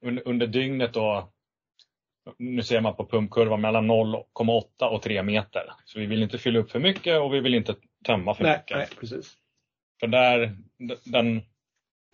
[0.03, 1.33] under, under dygnet då,
[2.39, 5.63] nu ser man på pumpkurvan mellan 0,8 och 3 meter.
[5.85, 7.75] Så vi vill inte fylla upp för mycket och vi vill inte
[8.07, 8.77] tömma för Nej, mycket.
[8.77, 9.35] nej, precis.
[10.01, 10.57] För där,
[11.05, 11.43] den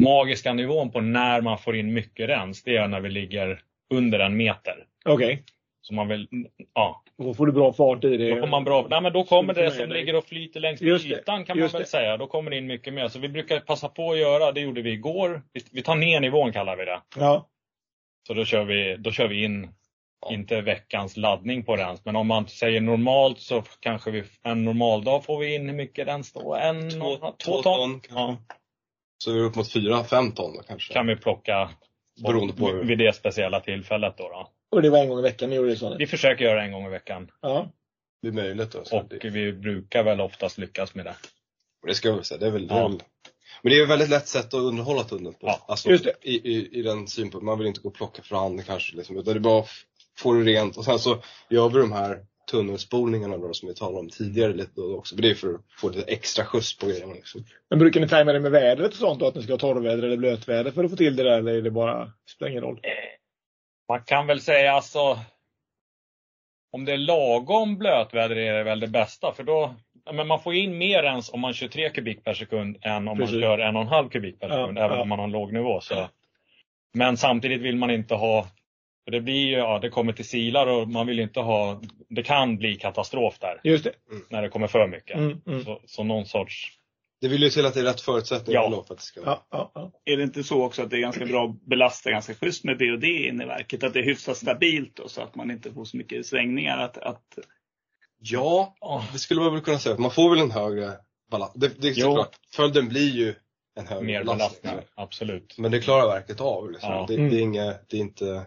[0.02, 3.62] magiska nivån på när man får in mycket rens, det är när vi ligger
[3.94, 4.84] under en meter.
[5.04, 5.44] Okej.
[5.80, 6.28] Så man vill,
[6.74, 8.30] ja, Då får du bra fart i det.
[8.34, 9.98] då får man bra, nej men då kommer det som dig.
[9.98, 11.86] ligger och flyter längs med Just ytan kan man väl det.
[11.88, 12.16] säga.
[12.16, 13.08] Då kommer det in mycket mer.
[13.08, 15.42] Så vi brukar passa på att göra, det gjorde vi igår.
[15.52, 17.00] Vi, vi tar ner nivån kallar vi det.
[17.16, 17.48] Ja.
[18.26, 19.68] Så då kör vi, då kör vi in,
[20.20, 20.32] Ja.
[20.34, 22.04] inte veckans laddning på rens.
[22.04, 25.76] Men om man säger normalt så kanske vi, en normal dag får vi in hur
[25.76, 26.54] mycket rens då?
[26.54, 28.00] En, Två, två, två ton?
[28.00, 28.16] ton.
[28.16, 28.36] Ja,
[29.18, 30.92] Så vi är upp mot fyra, fem ton då kanske.
[30.94, 31.70] kan vi plocka
[32.22, 34.50] Beroende på hur- vid det speciella tillfället då, då.
[34.70, 35.96] Och det var en gång i veckan ni gjorde det så?
[35.98, 37.30] Vi försöker göra det en gång i veckan.
[37.42, 37.72] Ja.
[38.22, 38.78] Det är möjligt då.
[38.98, 41.14] Och det, vi brukar väl oftast lyckas med det.
[41.86, 42.38] det ska jag väl säga.
[42.40, 42.88] Det är väl, Ja.
[42.88, 42.98] väl,
[43.62, 45.46] men det är ett väldigt lätt sätt att underhålla tunneln på.
[45.46, 46.12] Ja, alltså, just det.
[46.22, 47.44] I, i, I den synpunkten.
[47.44, 48.96] Man vill inte gå och plocka för hand kanske.
[48.96, 49.64] Liksom, utan det är bara
[50.16, 50.76] att få det rent.
[50.76, 52.18] Och sen så gör vi de här
[52.50, 55.14] tunnelspolningarna då, som vi talade om tidigare lite då också.
[55.14, 57.14] Men det är för att få lite extra skjuts på grejerna.
[57.14, 57.44] Liksom.
[57.70, 59.26] Men brukar ni tajma det med vädret och sånt då?
[59.26, 61.38] Att ni ska ha torrväder eller blötväder för att få till det där?
[61.38, 62.80] Eller är det bara, spelar ingen roll?
[63.88, 65.18] Man kan väl säga alltså
[66.72, 69.74] om det är lagom blötväder är det väl det bästa för då
[70.04, 73.08] ja, men man får in mer ens om man kör 3 kubik per sekund än
[73.08, 73.32] om Precis.
[73.32, 75.02] man kör 1,5 kubik per Ja, sekund även ja.
[75.02, 75.80] om man har en låg nivå.
[75.80, 76.08] Så.
[76.94, 78.46] Men samtidigt vill man inte ha
[79.06, 82.22] för det blir ju, ja det kommer till silar och man vill inte ha, det
[82.22, 83.92] kan bli katastrof där Just det.
[84.30, 85.16] när det kommer för mycket.
[85.16, 85.64] Mm, mm.
[85.64, 86.72] Så, så någon sorts,
[87.20, 88.84] Det vill ju till att det är rätt förutsättningar Ja.
[88.86, 89.92] för att det ska Ja, ja, ja.
[90.04, 92.78] Är det inte så också att det är ganska bra att belasta ganska schysst med
[92.78, 93.82] BOD in i verket?
[93.84, 96.78] Att det är hyfsat stabilt då, så att man inte får så mycket svängningar?
[96.78, 97.38] Att, att,
[98.18, 98.74] Ja,
[99.12, 99.98] det skulle man väl kunna säga.
[99.98, 100.92] Man får väl en högre
[101.30, 101.52] balans.
[101.54, 102.36] Det, det är såklart.
[102.56, 103.34] Följden blir ju
[103.78, 104.60] en högre mer belastning.
[104.62, 104.92] belastning.
[104.94, 105.58] Absolut.
[105.58, 106.70] Men det klarar verket av.
[106.70, 106.90] Liksom.
[106.92, 107.04] Ja.
[107.08, 107.30] Det, Mm.
[107.30, 108.46] det, är inget, det är inte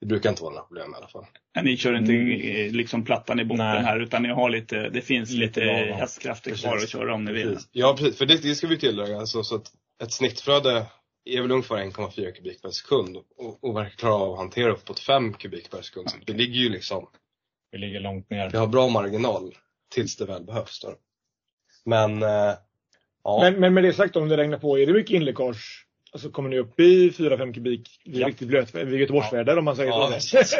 [0.00, 1.26] det brukar inte vara några problem i alla fall.
[1.54, 2.74] nej, ni kör inte Mm.
[2.74, 3.82] liksom plattan i botten Nej.
[3.82, 6.64] här utan ni har lite, det finns Lite lite, hästkrafter Precis.
[6.66, 7.48] kvar att köra om ni vill.
[7.48, 7.68] Precis.
[7.72, 8.18] Ja, precis.
[8.18, 9.18] För det, det ska vi tillägga.
[9.18, 9.66] Alltså, så att
[10.02, 10.86] ett snittflöde
[11.24, 13.16] är väl ungefär 1,4 kubik per sekund.
[13.16, 16.10] Och, och verkar klara av att hantera uppåt 5 kubik per sekund.
[16.10, 17.08] Så det ligger ju liksom,
[17.70, 18.50] Vi ligger långt ner.
[18.50, 19.54] vi har bra marginal
[19.94, 20.80] tills det väl behövs.
[20.80, 20.94] Då.
[21.84, 22.54] Men, eh,
[23.24, 23.38] ja.
[23.42, 25.85] Men, men med det sagt, om det regnar på, är det mycket inläckage?
[26.16, 28.28] Alltså kommer ni upp i 4-5 kubik vid Ja.
[28.28, 30.56] riktigt blötväder, vid Göteborgsväder om man säger Ja, så?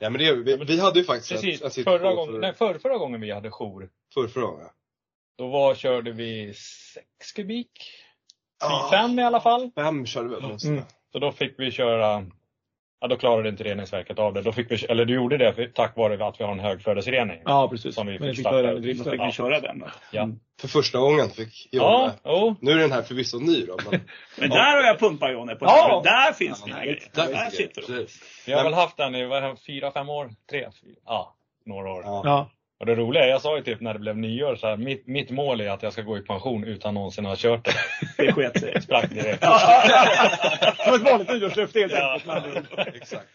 [0.00, 2.54] ja, men det, vi, vi hade ju faktiskt Precis, en situation förra, gången, för, nej,
[2.54, 4.66] för, förra gången vi hade jour, för, förra gången.
[5.38, 7.70] då var, körde vi 6 kubik.
[8.60, 8.88] Ja.
[8.92, 9.70] Fem i alla fall.
[9.74, 10.74] Fem körde vi åtminstone.
[10.76, 10.84] Mm.
[11.12, 12.26] Så då fick vi köra,
[13.06, 14.42] ja då klarade inte reningsverket av det.
[14.42, 17.42] Då fick vi, eller du gjorde det för, tack vare att vi har en högflödesrening.
[17.44, 17.94] Ja, precis.
[17.94, 19.26] Som vi fick starta Då fick Ja.
[19.26, 19.86] vi köra den då.
[20.10, 20.22] Ja.
[20.22, 20.38] Mm.
[20.60, 22.30] För första gången fick jag Ja, det.
[22.30, 22.56] jo.
[22.60, 23.76] Nu är den här förvisso ny då.
[23.90, 24.00] Men
[24.40, 26.00] Men där har jag pumpat Jonny på Ja.
[26.04, 27.02] Där finns Ja, grejer.
[27.14, 27.82] där Där, det sitter.
[27.82, 28.22] Precis.
[28.46, 30.30] Vi har väl haft den i det, fyra, fem år?
[30.50, 30.60] Tre?
[30.60, 31.34] Fyra, ja,
[31.66, 32.02] några år.
[32.04, 32.50] Ja.
[32.78, 35.06] Och det roliga är, jag sa ju typ när det blev nyår, så här, mitt,
[35.06, 37.72] mitt mål är att jag ska gå i pension utan någonsin ha kört det.
[38.26, 38.82] Det sket sig.
[38.82, 39.42] Sprack direkt.
[40.84, 42.78] Som ett vanligt nyårslöfte helt enkelt.
[42.94, 43.28] Exakt.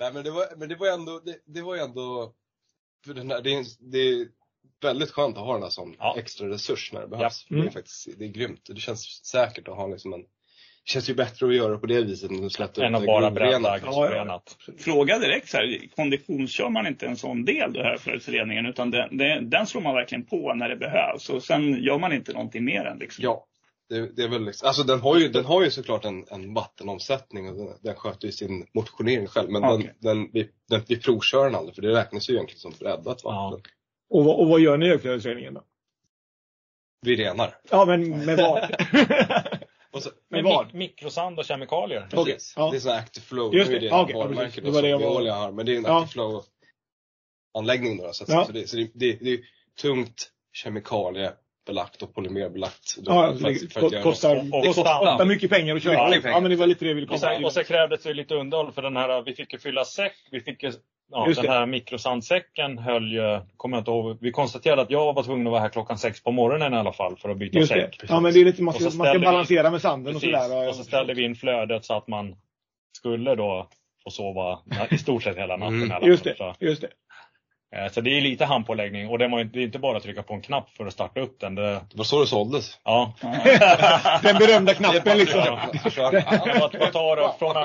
[0.00, 2.32] Nej, men det var, men det var ändå, det, det var ju ändå,
[3.06, 4.26] för den här, det, är, det är
[4.82, 6.14] väldigt skönt att ha den här som Ja.
[6.18, 7.46] extra resurs när det behövs.
[7.50, 7.62] Mm.
[7.62, 8.60] Det är faktiskt, det är grymt.
[8.68, 10.24] Det känns säkert att ha liksom en,
[10.84, 13.06] känns ju bättre att göra på det viset än att släppa Än ut att det
[13.06, 13.34] bara grovrenat.
[13.62, 14.10] bredda Ja, ja.
[14.10, 14.56] grenat.
[14.78, 18.90] Fråga direkt så här, konditionskör man inte en sån del då här för föreningen utan
[18.90, 22.32] den, den, den slår man verkligen på när det behövs och sen gör man inte
[22.32, 23.24] någonting mer än liksom.
[23.24, 23.46] Ja.
[23.88, 26.54] Det, det är väl liksom, alltså den har ju, den har ju såklart en, en
[26.54, 29.50] vattenomsättning och den, den sköter ju sin motionering själv.
[29.50, 29.90] Men Okej.
[30.00, 33.20] den, den, vi, den, vi provkör den aldrig för det räknas ju egentligen som breddat
[33.24, 33.50] Ja.
[33.50, 33.72] vatten.
[34.10, 35.62] Och, vad- och vad gör ni i högflödesreningen då?
[37.02, 37.54] Vi renar.
[37.70, 38.58] Ja, men med vad?
[39.92, 40.66] Och så, med vad?
[40.66, 42.06] mik- mikrosand och kemikalier.
[42.10, 42.54] Precis.
[42.56, 42.70] ja.
[42.70, 43.54] Det är här active flow.
[43.54, 43.86] Just Nu är det.
[43.86, 44.28] det Ja, ja,
[44.62, 45.52] Det var det jag har.
[45.52, 45.98] Men det är en Ja.
[46.02, 46.44] active flow
[47.58, 48.12] anläggning då.
[48.12, 48.44] Så, att, Ja.
[48.44, 49.38] så, det, så det, det, det är
[49.80, 52.96] tungt kemikaliebelagt och polymerbelagt.
[52.98, 55.08] Då, Ja, för att- för att det kostar, Och- och kostar, standard.
[55.12, 55.94] kostar mycket pengar att köra.
[56.14, 56.40] Ja, pengar.
[56.40, 57.44] men det var lite det vi ville Och komma sen, till.
[57.44, 60.40] och sen krävdes det lite underhåll för den här, vi fick ju fylla säck, vi
[60.40, 60.72] fick ju,
[61.10, 61.56] ja, Just den det.
[61.56, 65.50] här mikrosandsäcken höll ju, kommer jag inte ihåg, vi konstaterade att jag var tvungen att
[65.50, 67.80] vara här klockan sex på morgonen i alla fall för att byta Just det.
[67.80, 68.00] säck.
[68.08, 70.20] Ja, men det är lite, man Och ska, så man ska balansera med sanden och
[70.22, 70.38] Precis.
[70.42, 70.68] sådär.
[70.68, 72.36] Och så ställde vi in flödet så att man
[72.96, 73.68] skulle då
[74.04, 74.58] får sova
[74.90, 75.74] i stort sett hela natten.
[75.76, 75.90] Mm.
[75.90, 76.88] hela Just det, just det.
[77.76, 80.42] Eh, så det är lite handpåläggning och det är inte bara att trycka på en
[80.42, 81.54] knapp för att starta upp den.
[81.54, 82.78] Det, Det var så det såldes.
[82.84, 83.14] ja,
[84.22, 85.40] Den berömda knappen liksom.
[85.40, 87.56] Vad, tar det från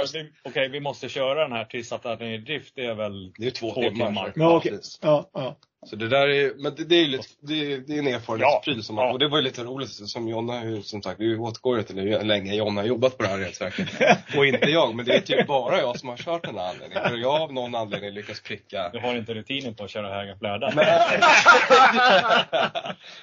[0.44, 3.32] okej, vi måste köra den här tills att den är i drift, det är väl
[3.38, 4.06] Det är två, Två timmar.
[4.08, 4.34] timmar.
[4.36, 5.00] Ja, precis.
[5.02, 5.56] Ja, ja.
[5.86, 8.08] Så det där är, men det, det är ju lite, det är, det är en
[8.08, 9.12] erfarenhetspryl som man, Ja.
[9.14, 12.24] och det var ju lite roligt som Jonna som sagt, vi återgår ju till hur
[12.24, 13.88] länge Jonna har jobbat på det här reningsverket.
[14.38, 17.10] och inte jag, men det är typ bara jag som har kört den här anläggningen.
[17.10, 18.90] För jag av någon anledning lyckats pricka.
[18.94, 20.72] Du har inte rutinen på att köra höga flöden.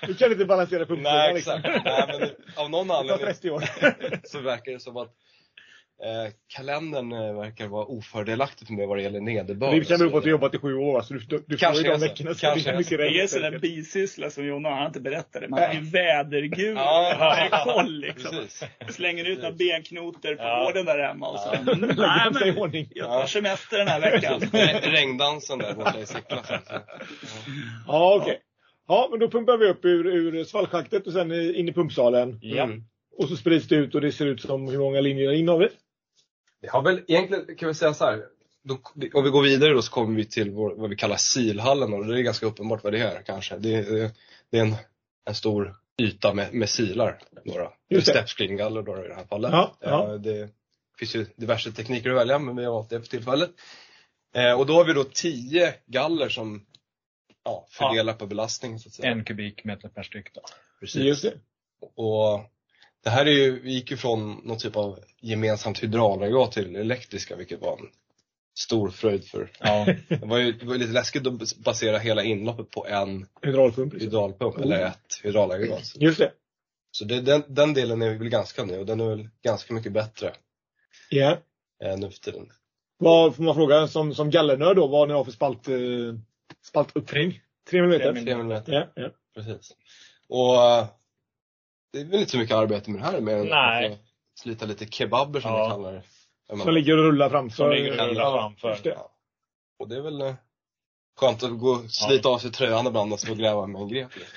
[0.07, 1.59] Du kan inte balansera pumpfrågan Nej liksom.
[1.59, 1.85] exakt.
[1.85, 3.65] Nej, men det, av någon anledning 30 år.
[4.29, 5.13] så verkar det som att
[6.05, 9.75] eh, kalendern eh, verkar vara ofördelaktig för mig vad det gäller nederbörd.
[9.75, 11.61] Det kan bero på att du jobbat i sju år, så du, du, du får
[11.67, 12.05] Kanske ju de är så.
[12.07, 12.35] veckorna.
[12.41, 12.97] Kanske det är är mycket så.
[12.97, 15.49] Det är sån där bisyssla som Jonna han inte berättade.
[15.49, 16.77] Man har ju vädergud.
[16.77, 17.17] Ja.
[17.19, 18.31] Man har koll liksom.
[18.37, 18.65] Precis.
[18.91, 20.65] Slänger ut några benknotor på Ja.
[20.65, 21.49] gården där hemma och så.
[21.67, 21.73] Ja.
[21.73, 22.89] Mm, Nej, sig i men ordning.
[22.91, 24.41] jag tar semester den här veckan.
[24.41, 26.43] Re- Regndansen där borta i Sickla.
[27.87, 28.39] Ja, okej.
[28.89, 32.39] Ja, men då pumpar vi upp ur, ur svallschaktet och sen in i pumpsalen.
[32.43, 32.63] Ja.
[32.65, 32.83] Mm.
[33.19, 35.59] Och så sprids det ut och det ser ut som hur många linjer in har
[35.59, 35.69] vi?
[36.63, 38.25] Vi har väl egentligen, kan vi säga så här.
[38.65, 38.75] Då,
[39.15, 42.07] om vi går vidare då så kommer vi till vår, vad vi kallar silhallen och
[42.07, 43.57] det är ganska uppenbart vad det är kanske.
[43.57, 44.11] Det, det,
[44.51, 44.75] det är en,
[45.25, 47.19] en stor yta med, med silar.
[47.45, 47.73] Några.
[47.89, 48.13] Just det.
[48.13, 49.53] Steppscreengaller då i det här fallet.
[49.53, 50.13] Ja, ja.
[50.15, 50.51] Eh, Det
[50.99, 53.51] finns ju diverse tekniker att välja men vi har valt det för tillfället.
[54.35, 56.67] Eh, och då har vi då 10 galler som
[57.45, 59.11] ja, fördelar på belastning så att säga.
[59.11, 60.41] En kubikmeter per styck då.
[60.81, 61.03] Precis.
[61.03, 61.35] Just det.
[61.97, 62.41] Och
[63.05, 67.37] det här är ju, vi gick ju från någon typ av gemensamt hydraulaggregat till elektriska
[67.37, 67.89] vilket var en
[68.59, 69.87] stor fröjd för Ja.
[70.09, 73.93] det var ju det var lite läskigt att basera hela inloppet på en Hydraulpump.
[73.93, 74.09] Liksom.
[74.11, 75.93] hydraulpump eller ett hydraulaggregat.
[75.97, 76.33] Just det.
[76.91, 79.75] Så det, den, den delen är vi väl ganska nöjd och den är väl ganska
[79.75, 80.33] mycket bättre
[81.11, 81.39] Ja.
[81.85, 82.49] eh, nu för tiden.
[82.99, 85.75] Vad får man fråga som, som gallernörd då, vad ni har för spalt, eh?
[87.71, 88.13] Tre millimeter?
[88.13, 89.09] Tre Tre millimeter, Ja, ja.
[89.35, 89.77] precis.
[90.29, 90.57] Och
[91.93, 93.93] det är väl inte så mycket arbete med det här mer än Nej.
[93.93, 93.99] att
[94.39, 95.65] slita lite kebaber som Ja.
[95.65, 96.03] vi kallar det.
[96.49, 97.57] Menar, Som ligger och rullar framför.
[97.57, 98.91] Som ligger och rullar Ja, framför.
[98.91, 99.09] Ja.
[99.79, 100.35] Och det är väl eh,
[101.21, 104.09] skönt att gå och slita av sig tröjan ibland och så gräva med en grep.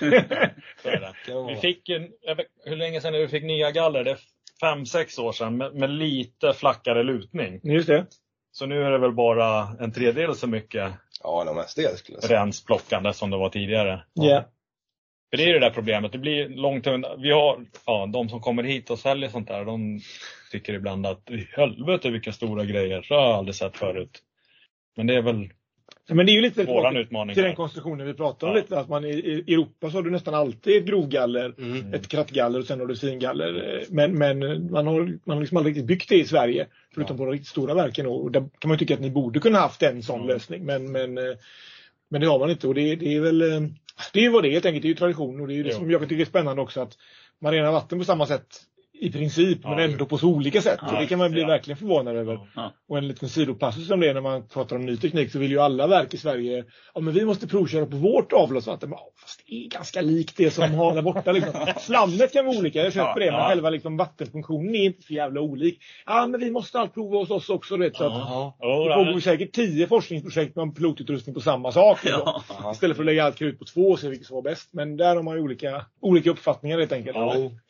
[1.48, 1.88] Vi fick
[2.36, 4.04] vet, hur länge sedan är det vi fick nya galler?
[4.04, 4.18] Det är
[4.60, 7.60] fem, sex år sedan med, med lite flackare lutning.
[7.62, 8.06] Just det.
[8.52, 10.92] Så nu är det väl bara en tredjedel så mycket
[11.22, 12.40] Ja, de mest det skulle jag säga.
[12.40, 14.04] rensplockande som det var tidigare.
[14.12, 14.44] Ja.
[15.30, 16.12] För det är ju det där problemet.
[16.12, 17.22] Det blir långt undan.
[17.22, 20.00] Vi har, ja, de som kommer hit och säljer sånt där, de
[20.52, 23.02] tycker ibland att i helvete vilka stora grejer.
[23.02, 24.22] Så har jag aldrig sett förut.
[24.96, 25.48] Men det är väl
[26.08, 27.34] Men det är ju lite våran utmaning.
[27.34, 28.62] till den konstruktionen vi pratade om Ja.
[28.62, 28.78] lite.
[28.78, 29.08] Att man i,
[29.46, 31.94] i Europa så har du nästan alltid ett grovgaller, Mm.
[31.94, 33.82] ett krattgaller och sen har du fingaller.
[33.90, 34.38] Men, men
[34.70, 36.66] man har, man har liksom aldrig riktigt byggt det i Sverige.
[36.94, 38.06] Förutom på de riktigt stora verken.
[38.06, 40.28] Och där kan man ju tycka att ni borde kunna haft en sån Mm.
[40.28, 40.64] lösning.
[40.64, 41.24] Men, men, eh,
[42.08, 42.68] men det har man inte.
[42.68, 43.60] Och det, det är väl eh,
[44.12, 44.82] det är ju vad det är helt enkelt.
[44.82, 45.40] Det är ju tradition.
[45.40, 45.76] Och det är ju det Jo.
[45.76, 46.80] som jag tycker är spännande också.
[46.80, 46.98] Att
[47.40, 48.60] man renar vatten på samma sätt
[49.00, 50.78] i princip, Ja, men ändå på så olika sätt.
[50.82, 51.46] Ja, det kan man bli ja.
[51.46, 52.38] verkligen förvånad över.
[52.56, 52.72] Ja.
[52.88, 55.50] Och en liten sidopassus som det är när man pratar om ny teknik så vill
[55.50, 58.90] ju alla verk i Sverige, ja men vi måste provköra på vårt avloppsvatten.
[58.90, 61.32] Ja, fast det är ganska likt det som har där borta.
[61.32, 61.52] Liksom.
[61.80, 63.48] Slammet kan vara olika, jag köper Ja, det, men ja.
[63.48, 65.78] själva liksom vattenfunktionen är inte så jävla olik.
[66.06, 67.76] Ja men vi måste allt prova hos oss också.
[67.76, 72.04] Vet, så att, det det pågår säkert tio forskningsprojekt med pilotutrustning på samma sak.
[72.04, 72.42] liksom.
[72.72, 74.68] Istället för att lägga allt krut på två och se vilket som var bäst.
[74.72, 77.16] Men där har man ju olika, olika uppfattningar helt enkelt.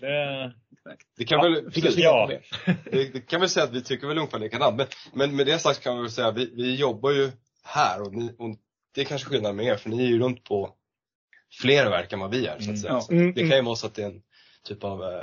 [0.00, 0.52] Det,
[1.18, 1.94] Det kan Ja, väl, precis.
[1.94, 2.30] säga Ja.
[2.92, 3.10] det?
[3.12, 4.76] det, kan väl säga att vi tycker väl ungefär likadant.
[4.76, 7.30] Men, men med det sagt kan vi väl säga att vi, vi jobbar ju
[7.64, 8.56] här och, ni, och
[8.94, 10.70] det är kanske skillnad med er för ni är ju runt på
[11.60, 12.56] fler verk än vad vi är.
[12.58, 12.74] Så Mm.
[12.74, 12.92] att säga.
[12.92, 13.00] Ja.
[13.00, 14.22] Så Mm, det kan ju vara så att det är en
[14.64, 15.22] typ av eh,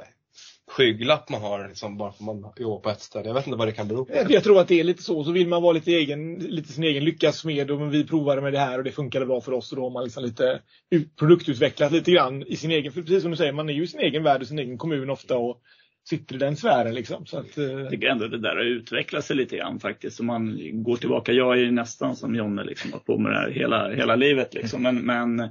[0.74, 3.28] skygglapp man har liksom, bara för att man jobbar på ett ställe.
[3.28, 4.14] Jag vet inte vad det kan bero på.
[4.30, 5.24] Jag tror att det är lite så.
[5.24, 8.42] Så vill man vara lite, egen, lite sin egen lyckas med och men vi provade
[8.42, 9.72] med det här och det funkade bra för oss.
[9.72, 10.60] Och då har man liksom lite
[10.92, 13.84] ut- produktutvecklat lite grann i sin egen, för precis som du säger, man är ju
[13.84, 15.62] i sin egen värld och sin egen kommun ofta och
[16.10, 17.26] sitter i den sfären liksom.
[17.26, 20.20] Så att, eh, Jag tycker ändå det där har utvecklat sig lite grann faktiskt.
[20.20, 23.38] Om man går tillbaka, jag är ju nästan som Jonne liksom, har på med det
[23.38, 24.82] här hela, hela livet liksom.
[24.84, 25.50] Men, men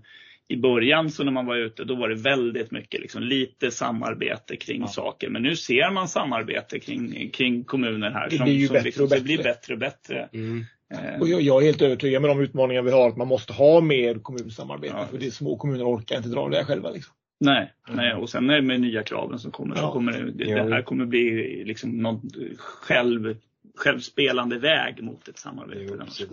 [0.53, 4.57] i början så när man var ute då var det väldigt mycket liksom, lite samarbete
[4.57, 4.87] kring Ja.
[4.89, 5.29] saker.
[5.29, 8.85] Men nu ser man samarbete kring, kring kommuner här Det som, blir ju som bättre
[8.85, 9.73] liksom, och det blir bättre.
[9.75, 10.29] och bättre.
[10.33, 10.65] Mm.
[10.95, 13.53] Eh, och jag, jag är helt övertygad med de utmaningar vi har att man måste
[13.53, 14.95] ha mer kommunsamarbete.
[14.99, 15.07] Ja.
[15.11, 16.91] För det är små kommuner orkar inte dra det själva.
[16.91, 17.15] Liksom.
[17.41, 17.97] Nej, Mm.
[18.05, 19.93] nej, och sen är det med nya kraven som kommer så Ja.
[19.93, 22.21] kommer det, det, här kommer bli liksom någon
[22.59, 23.37] själv,
[23.77, 25.81] självspelande väg mot ett samarbete.
[25.89, 26.29] Jo, precis.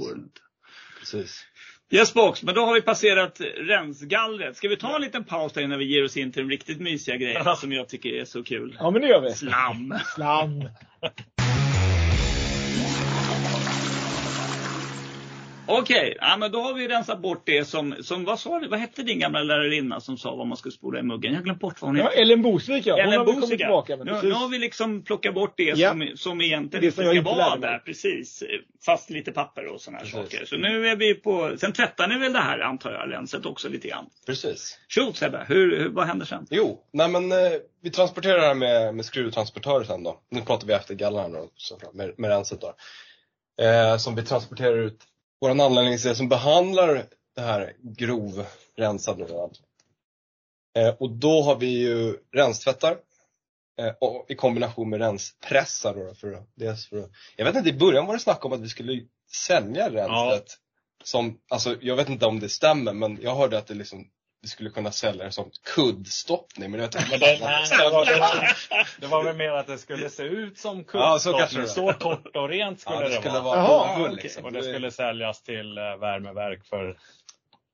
[0.99, 1.45] Precis.
[1.91, 4.57] Yes box, men då har vi passerat rensgallret.
[4.57, 6.79] Ska vi ta en liten paus där innan vi ger oss in till de riktigt
[6.79, 8.77] mysiga grejerna som jag tycker är så kul?
[8.79, 9.33] Ja men det gör vi.
[9.33, 9.93] Slam!
[10.15, 10.63] Slam.
[15.69, 18.79] Okej, ja, men då har vi rensat bort det som, som vad sa du, vad
[18.79, 21.31] hette din gamla lärarinna som sa vad man skulle spola i muggen?
[21.31, 22.15] Jag har glömt bort vad hon Ja, hette.
[22.21, 22.93] Ellen Bosvik ja.
[22.93, 23.57] Hon Ellen har väl kommit Bosika.
[23.65, 23.97] tillbaka.
[23.97, 25.89] Men Nu, nu har vi liksom plockat bort det Ja.
[25.89, 27.77] som, som egentligen Det inte som ska vara där.
[27.79, 28.43] Precis.
[28.85, 30.45] Fast lite papper och sådana saker.
[30.45, 33.69] Så nu är vi på, sen tvättar ni väl det här antar jag, renset också
[33.69, 34.05] lite grann.
[34.25, 34.79] Precis.
[34.89, 36.45] Shoot Sebbe, hur, hur, vad händer sen?
[36.49, 37.37] Jo, nej men eh,
[37.83, 40.19] vi transporterar det här med, med skruvtransportörer sen då.
[40.31, 42.75] Nu pratar vi efter såklart, med, med renset då.
[43.65, 44.99] Eh, som vi transporterar ut
[45.41, 49.51] vår anläggningsdel som behandlar det här grovrensade då.
[50.77, 52.97] Eh, och då har vi ju renstvättar.
[53.79, 58.05] Eh, och i kombination med renspressar då, för, dels för Jag vet inte, i början
[58.05, 60.57] var det snack om att vi skulle sälja renset.
[61.03, 64.07] Som, alltså jag vet inte om det stämmer men jag hörde att det liksom
[64.41, 66.71] vi skulle kunna sälja det som kuddstoppning.
[66.71, 67.07] Men vet inte.
[67.11, 68.57] Men det, nej, det, var, det, var,
[69.01, 71.39] det var väl mer att det skulle se ut som Ja, så kuddstoppning.
[71.39, 73.61] kanske det så torrt och rent skulle Ja, det det, skulle vara.
[73.67, 74.15] vara okej.
[74.23, 74.45] liksom.
[74.45, 76.97] Och det skulle säljas till eh, värmeverk för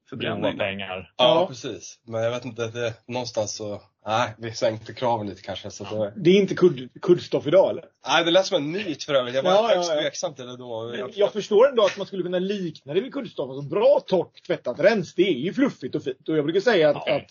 [0.10, 0.58] Förbränning.
[0.58, 1.13] pengar.
[1.18, 1.48] Ja, Ja.
[1.48, 2.00] precis.
[2.08, 5.72] Men jag vet inte, det, någonstans så, nej, vi sänkte kraven lite kanske.
[5.72, 7.86] Så det, Det är inte kudd, kuddstoff idag eller?
[8.08, 9.36] nej, det lät som en myt för övrigt.
[9.36, 10.02] Jag var Ja, ja, högst ja.
[10.02, 10.96] tveksam till det då.
[10.98, 13.50] Jag, Jag förstår ändå att man skulle kunna likna det vid kuddstoff.
[13.50, 16.30] Alltså bra torrt tvättat rens, det är ju fluffigt och fint.
[16.30, 17.15] Och jag brukar säga att, Ja.
[17.15, 17.28] att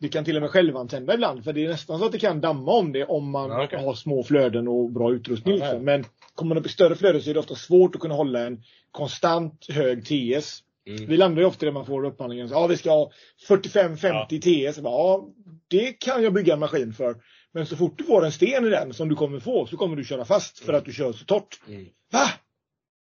[0.00, 1.44] det kan till och med självantända ibland.
[1.44, 3.84] För det är nästan så att det kan damma om det om man Ja, okej.
[3.84, 5.54] har små flöden och bra utrustning.
[5.58, 5.66] Ja, ja.
[5.72, 5.84] liksom.
[5.84, 8.40] Men kommer man upp i större flöden så är det ofta svårt att kunna hålla
[8.46, 10.58] en konstant hög TS.
[10.86, 11.06] Mm.
[11.06, 12.48] Vi landar ju ofta där man får upphandlingen.
[12.48, 13.10] Så, Ja, vi ska ha
[13.48, 14.40] 45-50
[14.70, 14.78] TS.
[14.80, 15.28] Bara, Ja,
[15.68, 17.16] det kan jag bygga en maskin för.
[17.52, 19.96] Men så fort du får en sten i den som du kommer få så kommer
[19.96, 21.60] du köra fast för att du kör så torrt.
[21.68, 21.84] Mm.
[22.12, 22.24] Va?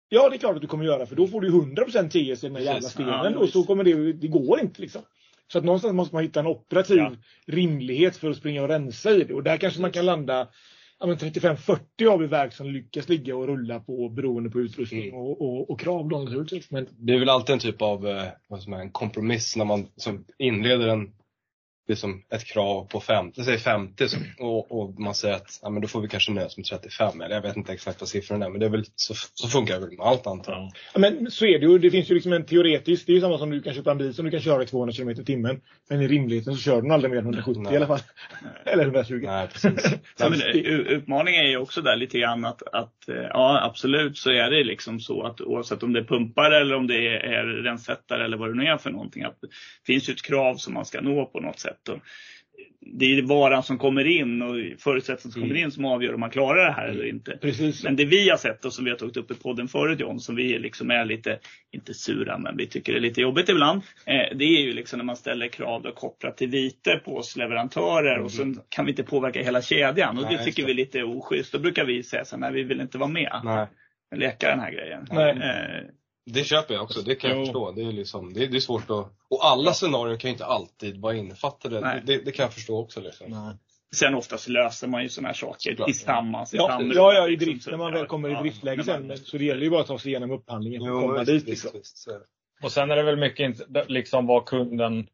[0.09, 2.47] Ja, det är klart att du kommer göra för då får du 100% TS i
[2.47, 5.03] den här jävla stenen Ja, och så kommer det, det går inte liksom.
[5.53, 7.13] Så att någonstans måste man hitta en operativ Ja.
[7.47, 9.35] rimlighet för att springa och rensa i det.
[9.35, 10.49] Och där kanske man kan landa
[11.01, 15.09] ja, men 35-40 har vi verk som lyckas ligga och rulla på beroende på utrustning
[15.09, 15.15] Mm.
[15.21, 16.09] och, och, och krav.
[16.09, 16.71] då, naturligtvis.
[16.71, 19.65] Men Det är väl alltid en typ av eh, vad som är, en kompromiss när
[19.65, 21.13] man som inleder en,
[21.89, 25.83] liksom ett krav på 50, säg 50 så, och, och man säger att ja, men
[25.83, 27.21] då får vi kanske nöja oss med 35.
[27.21, 29.75] Eller jag vet inte exakt vad siffran är men det är väl, så, så funkar
[29.75, 30.71] det väl med allt antar jag.
[30.95, 31.01] Ja.
[31.01, 31.79] Men så är det ju.
[31.79, 33.99] Det finns ju liksom en teoretisk, det är ju samma som du kan köpa en
[33.99, 35.61] bil som du kan köra i 200 km i timmen.
[35.91, 37.73] Men i rimligheten så kör den aldrig mer än 170 Nej.
[37.75, 38.01] i alla fall.
[38.65, 39.21] Eller 120.
[39.23, 39.73] Nej, precis.
[40.19, 44.19] Ja, men, u- utmaningen är ju också där lite grann att, att eh, ja absolut
[44.19, 47.21] så är det liksom så att oavsett om det är pumpar eller om det är,
[47.21, 49.23] är rensättare eller vad det nu är för någonting.
[49.23, 49.49] Att det
[49.87, 51.78] finns ju ett krav som man ska nå på något sätt.
[51.89, 51.99] Och
[52.81, 56.31] det är varan som kommer in och förutsättningarna som kommer in som avgör om man
[56.31, 57.39] klarar det här eller inte.
[57.41, 57.85] Precis.
[57.85, 60.21] Men det vi har sett och som vi har tagit upp i podden förut John,
[60.21, 61.39] som vi liksom är lite,
[61.71, 63.83] inte sura, men vi tycker det är lite jobbigt ibland.
[64.07, 67.37] Eh, det är ju liksom när man ställer krav då kopplat till vite på oss
[67.37, 70.19] leverantörer och sen kan vi inte påverka hela kedjan.
[70.19, 71.53] Och Nej, det tycker vi är lite oschysst.
[71.53, 73.41] Då brukar vi säga så här, vi vill inte vara med.
[73.45, 73.67] Nej.
[74.17, 75.07] Leka den här grejen.
[75.11, 75.91] Nej.
[76.33, 77.45] Det köper jag också, det kan jag Jo.
[77.45, 77.73] förstå.
[77.73, 79.07] Det är, liksom, det, är, det är svårt att...
[79.31, 81.81] Och alla scenarier kan ju inte alltid vara innefattade.
[81.81, 82.03] Nej.
[82.07, 83.01] Det, det kan jag förstå också.
[83.01, 83.55] Liksom.
[83.95, 85.87] sen oftast löser man ju sådana här saker Såklart.
[85.87, 86.55] tillsammans.
[86.55, 87.65] i Ja, ja, ja, i liksom, drift.
[87.65, 89.07] så- När man väl kommer i driftläge sen.
[89.07, 91.47] Men, så det gäller ju bara att ta sig igenom upphandlingen att komma visst, dit.
[91.47, 91.71] Liksom.
[91.75, 92.21] visst, det.
[92.67, 93.57] Och sen är det väl mycket
[93.89, 95.07] liksom vad kunden,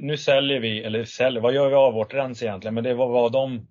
[0.00, 2.74] nu säljer vi, eller säljer, vad gör vi av vårt rens egentligen?
[2.74, 3.66] Men det är vad, vad de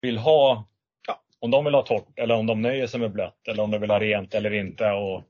[0.00, 0.68] vill ha.
[1.08, 1.22] Ja.
[1.40, 3.80] Om de vill ha torrt eller om de nöjer sig med blött eller om de
[3.80, 5.22] vill ha rent eller inte och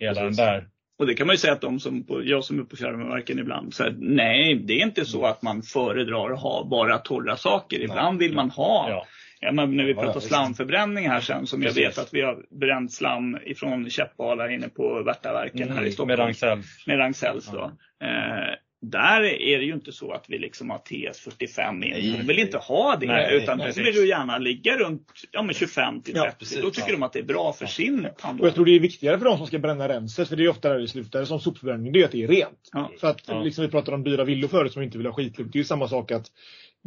[0.00, 0.36] hela Precis.
[0.36, 0.66] den där.
[0.98, 3.38] Och det kan man ju säga att de som, på, jag som är på fjärrvärmeverken
[3.38, 7.36] ibland, så här, nej det är inte så att man föredrar att ha bara torra
[7.36, 7.80] saker.
[7.80, 9.06] Ibland vill man ha, Ja.
[9.40, 12.20] ja, men när vi Ja, ja, pratar slamförbränning här sen, som jag vet att vi
[12.22, 16.08] har bränt slam ifrån käppbalar inne på Värtaverken här i Mm, Stockholm.
[16.08, 16.86] med Ragn-Sells.
[16.86, 17.64] med Ragn-Sells då.
[18.06, 22.12] Eh, där är det ju inte så att vi liksom har TS45 in.
[22.18, 23.06] De vill inte ha det.
[23.06, 23.86] Nej, utan nej, precis.
[23.86, 26.26] vill ju gärna ligga runt ja, men 25 till 30.
[26.26, 26.60] Ja, precis.
[26.62, 28.46] Då tycker de att det är bra för sin Och tandvård.
[28.46, 30.68] jag tror det är viktigare för de som ska bränna renset, för det är ofta
[30.68, 32.68] där det slutar som sopförbränning, det är att det är rent.
[32.72, 32.90] Ja.
[33.00, 33.42] För att, Ja.
[33.42, 35.52] liksom vi pratade om dyra villor förut som inte vill ha skitlukt.
[35.52, 36.26] Det är ju samma sak att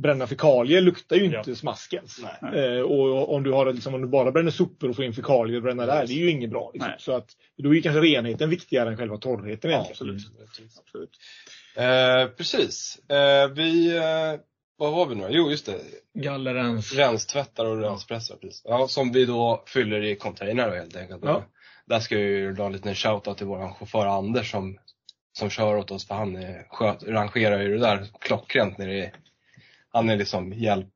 [0.01, 1.55] bränna fekalier luktar ju inte Ja.
[1.55, 2.19] smask ens.
[2.53, 5.57] Eh, och om du, har, liksom, om du bara bränner sopor och får in fekalier
[5.57, 6.71] och bränna där, det är ju inget bra.
[6.73, 6.91] Liksom.
[6.97, 10.21] Så att, då är ju kanske renheten viktigare än själva torrheten Ja, absolut.
[10.79, 11.09] absolut.
[11.75, 12.99] Eh, precis.
[13.09, 14.39] Eh, vi, eh,
[14.77, 15.79] vad var vi nu Jo, just det.
[16.13, 16.93] Gallerens.
[16.93, 18.35] Renstvättar och renspressar.
[18.35, 18.61] Precis.
[18.65, 21.21] Ja, som vi då fyller i containrar helt enkelt.
[21.23, 21.43] Ja.
[21.85, 24.77] Där ska jag ju dra en liten shoutout till vår chaufför Anders som,
[25.37, 29.11] som kör åt oss för han är, sköt, rangerar ju det där klockrent nere i,
[29.93, 30.87] han är liksom hjälp,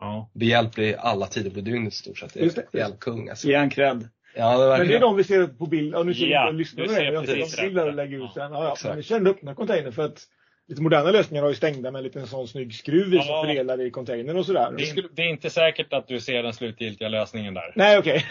[0.00, 0.30] Ja.
[0.34, 2.36] behjälplig alla tider på dygnet i stort sett.
[2.36, 2.78] Just det.
[2.78, 3.48] hjälpkung alltså.
[3.48, 4.08] Ge en cred.
[4.36, 5.94] Ja, det är Men det är de vi ser på bild.
[5.94, 7.12] Ja, nu ser Ja, vi inte lyssnar på det.
[7.12, 8.52] Jag ser de bilder och lägger ut sen.
[8.52, 8.88] Ja, ja.
[8.88, 10.22] Men vi kände öppna container för att
[10.68, 13.22] lite moderna lösningar har ju stängda med en liten sån snygg skruv Ja.
[13.22, 14.74] som fördelar i containern och sådär.
[14.78, 17.72] Det, är, det är inte säkert att du ser den slutgiltiga lösningen där.
[17.76, 18.26] Nej, okej.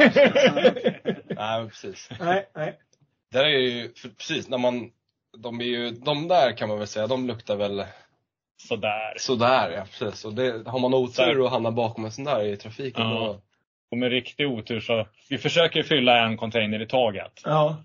[1.30, 2.10] Nej, men precis.
[2.20, 2.80] nej, nej.
[3.32, 4.90] Där är ju, precis, när man,
[5.38, 7.84] de är ju, de där kan man väl säga, de luktar väl
[8.58, 9.14] Sådär.
[9.18, 10.26] sådär ja, precis.
[10.26, 13.14] Och det, har man otur och hamnar bakom en sån där i trafiken Ja.
[13.14, 13.42] då,
[13.92, 17.42] Och med riktig otur så, vi försöker fylla en container i taget.
[17.46, 17.84] Ja.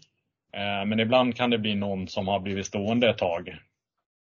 [0.53, 3.57] Eh, men ibland kan det bli någon som har blivit stående ett tag.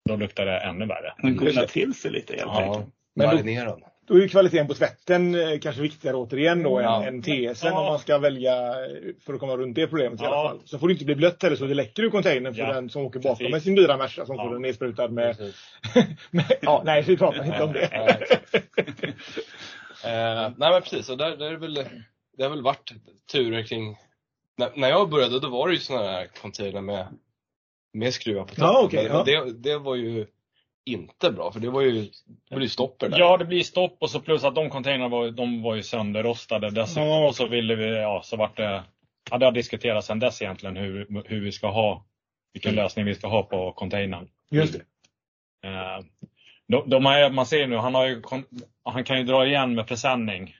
[0.09, 1.13] Då luktar det ännu värre.
[1.17, 2.93] Den gunnar till sig lite helt ja, enkelt.
[3.15, 3.83] Men marinerad.
[4.07, 7.03] Då är ju kvaliteten på tvätten eh, kanske viktigare återigen då Ja.
[7.03, 7.79] än, än TSN Ja.
[7.79, 8.91] om man ska välja eh,
[9.25, 10.27] för att komma runt det problemet i Ja.
[10.39, 10.59] alla fall.
[10.65, 12.73] Så får det inte bli blött heller så det läcker ur containern för Ja.
[12.73, 13.51] den som åker bakom Precis.
[13.51, 15.37] med sin dyra Merca som får den nedsprutad med,
[16.31, 16.45] med...
[16.61, 17.89] Ja, nej, vi pratar inte om det.
[20.05, 21.73] Eh, nej men precis, och där, där är väl,
[22.37, 22.91] det har väl varit
[23.31, 23.97] turer kring,
[24.57, 27.07] när, när jag började då var det ju sådana här container med,
[27.93, 29.03] med skruvar på toppen.
[29.03, 29.23] Men ja.
[29.23, 30.27] det, det var ju
[30.85, 32.01] inte bra för det var ju,
[32.49, 33.19] det blev ju stopper där.
[33.19, 36.69] Ja, det blir stopp och så plus att de containrarna var, de var ju sönderrostade
[36.69, 37.03] dessutom.
[37.07, 37.27] Ja.
[37.27, 38.83] Och så ville vi, ja så vart det,
[39.31, 42.05] ja det har diskuterats sedan dess egentligen hur, hur vi ska ha,
[42.53, 42.83] vilken Mm.
[42.83, 44.29] lösning vi ska ha på containern.
[44.51, 44.79] Just det.
[45.69, 45.99] Eh,
[46.67, 48.21] de, de har, man ser nu, han, har ju,
[48.83, 50.55] han kan ju dra igen med presenning.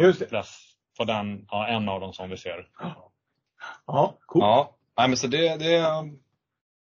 [0.00, 0.26] Just det.
[0.30, 2.68] press- På den, ja, en av dem som vi ser.
[3.86, 4.42] Ja, cool.
[4.42, 5.82] Ja, nej men så det, det,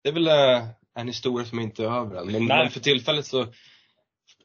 [0.02, 0.66] det är väl eh,
[1.00, 2.32] en historia som inte är över än.
[2.32, 3.46] Men, men för tillfället så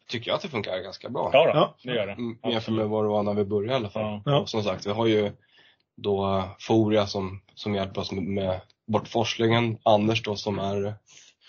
[0.10, 1.30] tycker jag att det funkar ganska bra.
[1.34, 1.76] Ja, Ja.
[1.84, 2.14] det gör det.
[2.14, 4.04] Mm, Jämfört med vad det var när vi började i alla fall.
[4.04, 4.22] Ja.
[4.26, 4.40] Ja.
[4.40, 5.32] Och som sagt, vi har ju
[5.98, 9.78] då Foria som, som hjälper oss med, med bortforslingen.
[9.84, 10.94] Anders då som är,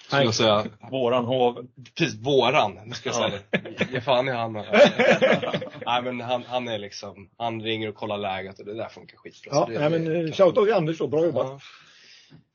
[0.09, 1.67] ska jag säga, Våran hov,
[1.99, 3.31] precis våran, nu ska jag Ja.
[3.31, 3.41] säga
[3.77, 3.93] det.
[3.93, 4.53] Ge fan i han.
[5.87, 9.17] Nej men han, han är liksom, han ringer och kollar läget och det där funkar
[9.17, 9.51] skitbra.
[9.55, 11.47] Ja, det, nej, men shoutout till Anders då, bra jobbat.
[11.47, 11.61] Ja,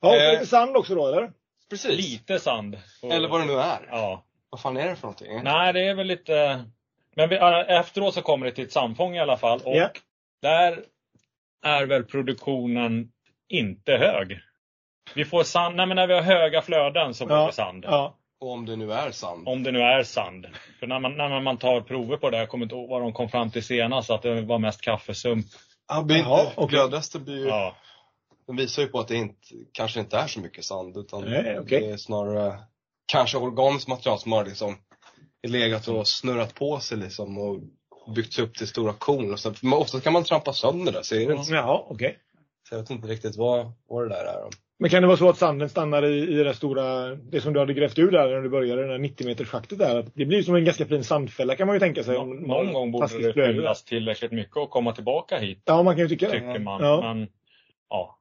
[0.00, 0.32] Ja, Eh.
[0.32, 1.32] lite sand också då eller?
[1.70, 1.96] Precis.
[2.10, 2.78] lite sand.
[3.02, 3.88] Och- Eller vad det nu är.
[3.90, 4.24] Ja.
[4.50, 5.40] Vad fan är det för någonting?
[5.44, 6.64] Nej, det är väl lite...
[7.16, 7.36] Men vi,
[7.68, 9.60] efteråt så kommer det till ett sandfång i alla fall.
[9.64, 9.90] Och Ja.
[10.42, 10.84] där
[11.64, 13.08] är väl produktionen
[13.48, 14.38] inte hög.
[15.14, 17.46] Vi får sand, nej men när vi har höga flöden så får Ja.
[17.46, 17.84] vi sand.
[17.88, 18.14] Ja.
[18.40, 19.48] Och om det nu är sand.
[19.48, 20.46] Om det nu är sand.
[20.80, 23.12] För när man, när man tar prover på det, jag kommer inte ihåg vad de
[23.12, 25.46] kom fram till senast, att det var mest kaffesump.
[25.88, 26.68] Ja, blir, Jaha, okej.
[26.78, 27.76] Glödresten blir ju, Ja.
[28.50, 29.36] Den visar ju på att det inte,
[29.72, 31.80] kanske inte är så mycket sand utan Nej, okej.
[31.80, 32.58] det är snarare
[33.06, 34.76] kanske organiskt material som har liksom
[35.48, 37.60] legat och snurrat på sig liksom och
[38.16, 39.32] byggts upp till stora korn.
[39.32, 42.18] Och så, men ofta kan man trampa sönder det, så, är det inte, Jaha, okej.
[42.68, 44.48] så jag vet inte riktigt vad, vad det där är.
[44.78, 47.60] Men kan det vara så att sanden stannar i, i det stora, det som du
[47.60, 49.98] hade grävt ur där när du började, det där 90 meters schaktet där.
[49.98, 52.16] att Det blir som en ganska fin sandfälla kan man ju tänka sig.
[52.16, 55.94] om- Någon, någon gång borde det fyllas tillräckligt mycket och komma tillbaka hit, Ja, man
[55.94, 56.32] kan ju tycka det.
[56.32, 56.82] tycker man.
[56.82, 57.00] Ja.
[57.14, 57.28] Men,
[57.88, 58.18] ja.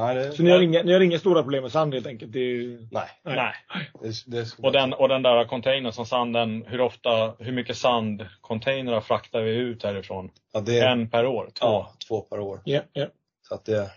[0.00, 2.32] Nej, det, Så ni har, inga, ni har inga stora problem med sand helt enkelt?
[2.32, 2.88] Det är ju...
[2.90, 3.08] nej.
[3.24, 3.36] Nej.
[3.36, 3.90] Nej.
[4.02, 9.00] Det, det, Och den, och den där containern som sanden, hur ofta, hur mycket sandcontainrar
[9.00, 10.30] fraktar vi ut härifrån?
[10.52, 11.44] ja, det, En per år?
[11.44, 11.66] Två?
[11.66, 12.60] ja, två per år.
[12.64, 13.06] Ja, ja.
[13.48, 13.88] Så att det, nej,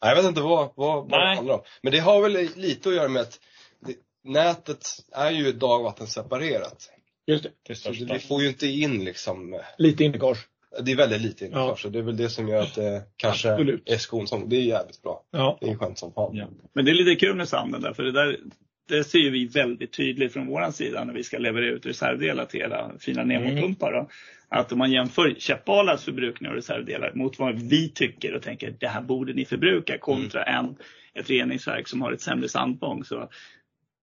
[0.00, 1.60] jag vet inte vad, vad, vad det handlar om.
[1.82, 3.40] Men det har väl lite att göra med att
[3.86, 6.90] det, nätet är ju dagvattenseparerat.
[7.26, 7.74] Just det.
[7.74, 10.48] Så vi får ju inte in liksom, Lite inläckage.
[10.80, 11.68] Det är väldigt lite innanför.
[11.68, 11.76] Ja.
[11.76, 13.90] Så det är väl det som gör att det kanske Absolut.
[13.90, 14.50] är skonsamt.
[14.50, 15.22] Det är jävligt bra.
[15.30, 15.58] Ja.
[15.60, 16.36] Det är skönt som fan.
[16.36, 16.46] Ja.
[16.72, 18.36] Men det är lite kul med sanden där, för det där
[18.88, 22.60] det ser vi väldigt tydligt från våran sida när vi ska leverera ut reservdelar till
[22.60, 23.92] era fina Nemo-pumpar.
[23.92, 24.08] då.
[24.48, 28.88] Att om man jämför Käppalas förbrukning av reservdelar mot vad vi tycker och tänker det
[28.88, 30.76] här borde ni förbruka kontra en,
[31.14, 33.04] ett reningsverk som har ett sämre sandfång.
[33.04, 33.28] Så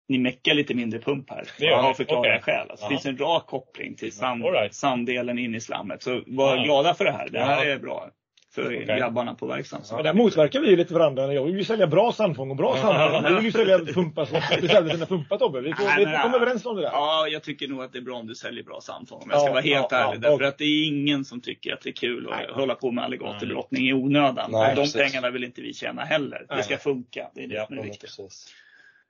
[0.07, 1.47] ni meckar lite mindre pump här.
[1.59, 2.41] Det gör av förklarliga Okej.
[2.43, 2.69] skäl.
[2.71, 4.73] Alltså, det finns en rak koppling till sand, right.
[4.73, 6.03] sanddelen in i slammet.
[6.03, 6.63] Så var Ja.
[6.63, 7.29] glada för det här.
[7.29, 7.71] Det här Ja.
[7.71, 8.09] är bra
[8.55, 8.85] för Okej.
[8.85, 9.85] grabbarna på verkstaden.
[9.91, 11.33] Men där motverkar vi ju lite varandra.
[11.33, 13.23] Jag vill ju sälja bra sandfång och bra sandfång.
[13.23, 15.61] Du vill ju sälja pumpar som du säljer dina pumpar Tobbe.
[15.61, 16.89] Vi får, Nej, vi men får komma överens om det där.
[16.93, 19.21] Ja, jag tycker nog att det är bra om du säljer bra sandfång.
[19.21, 20.15] Om jag ska Ja, vara helt ja, ärlig.
[20.17, 22.47] ja, därför och- att det är ingen som tycker att det är kul att Nej.
[22.53, 24.49] hålla på med alligatorbrottning i onödan.
[24.51, 25.01] Nej, och de precis.
[25.01, 26.45] pengarna vill inte vi tjäna heller.
[26.49, 26.57] Nej.
[26.57, 27.29] Det ska funka.
[27.35, 28.15] Det är det Ja, som är viktigt.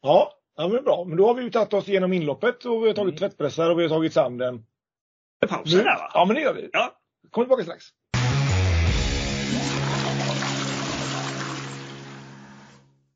[0.02, 1.06] Ja, ja men bra.
[1.08, 3.80] Men då har vi ju tagit oss igenom inloppet och vi har tagit tvättpressar och
[3.80, 4.66] vi har tagit sanden.
[5.42, 6.12] Det pausar där va?
[6.14, 6.70] Ja, men det gör vi.
[6.74, 6.94] Ja.
[7.32, 7.86] Kommer tillbaka strax.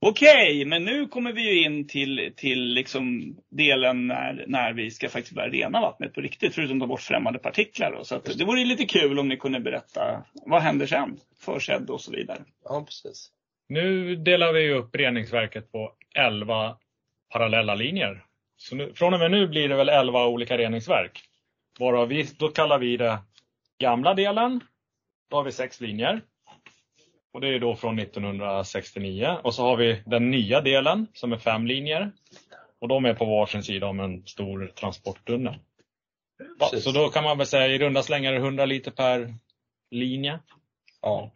[0.03, 5.09] Okej, men nu kommer vi ju in till, till liksom delen när, när vi ska
[5.09, 6.55] faktiskt börja rena vattnet på riktigt.
[6.55, 7.91] Förutom att ta bort främmande partiklar.
[7.91, 8.03] Då.
[8.03, 11.17] Så att det vore lite kul om ni kunde berätta vad händer sen?
[11.39, 12.39] Försedd och så vidare.
[12.63, 13.29] Ja, precis.
[13.69, 16.77] Nu delar vi upp reningsverket på 11
[17.32, 18.25] parallella linjer.
[18.57, 21.21] Så nu, från och med nu blir det väl 11 olika reningsverk.
[21.79, 23.19] Varav vi, då kallar vi det
[23.79, 24.59] gamla delen.
[25.29, 26.21] Då har vi sex linjer.
[27.34, 29.38] Och det är då från 1969.
[29.43, 32.11] Och så har vi den nya delen som är fem linjer.
[32.79, 35.55] Och de är på varsin sida om en stor transporttunnel.
[36.59, 36.84] Precis.
[36.84, 39.36] så då kan man väl säga i runda slängar 100 liter per
[39.91, 40.39] linje.
[41.01, 41.32] Ja.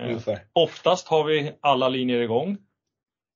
[0.00, 0.40] Eh, ungefär?
[0.52, 2.58] Oftast har vi alla linjer igång.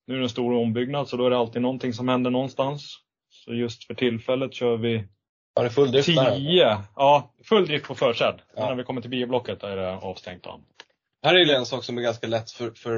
[0.07, 2.99] Nu är det en stor ombyggnad så då är det alltid någonting som händer någonstans.
[3.31, 5.05] Så just för tillfället kör vi
[5.55, 6.37] Har ni full drift där?
[6.37, 8.41] 10, ja full drift på försedd.
[8.57, 8.69] Ja.
[8.69, 10.43] När vi kommer till bioblocket är det avstängt.
[10.43, 10.61] Då.
[11.23, 12.97] Här är det en sak som är ganska lätt för, för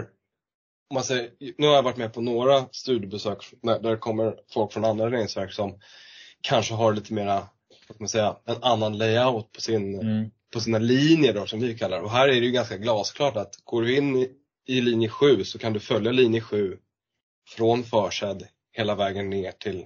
[0.90, 4.72] om man säger, nu har jag varit med på några studiebesök där det kommer folk
[4.72, 5.78] från andra reningsverk som
[6.40, 7.34] kanske har lite mera,
[7.88, 10.30] vad man säga, en annan layout på, sin, Mm.
[10.52, 12.02] på sina linjer då, som vi kallar det.
[12.02, 14.30] Och här är det ju ganska glasklart att går du in i,
[14.66, 16.78] i linje 7 så kan du följa linje 7
[17.48, 19.84] från försedd hela vägen ner till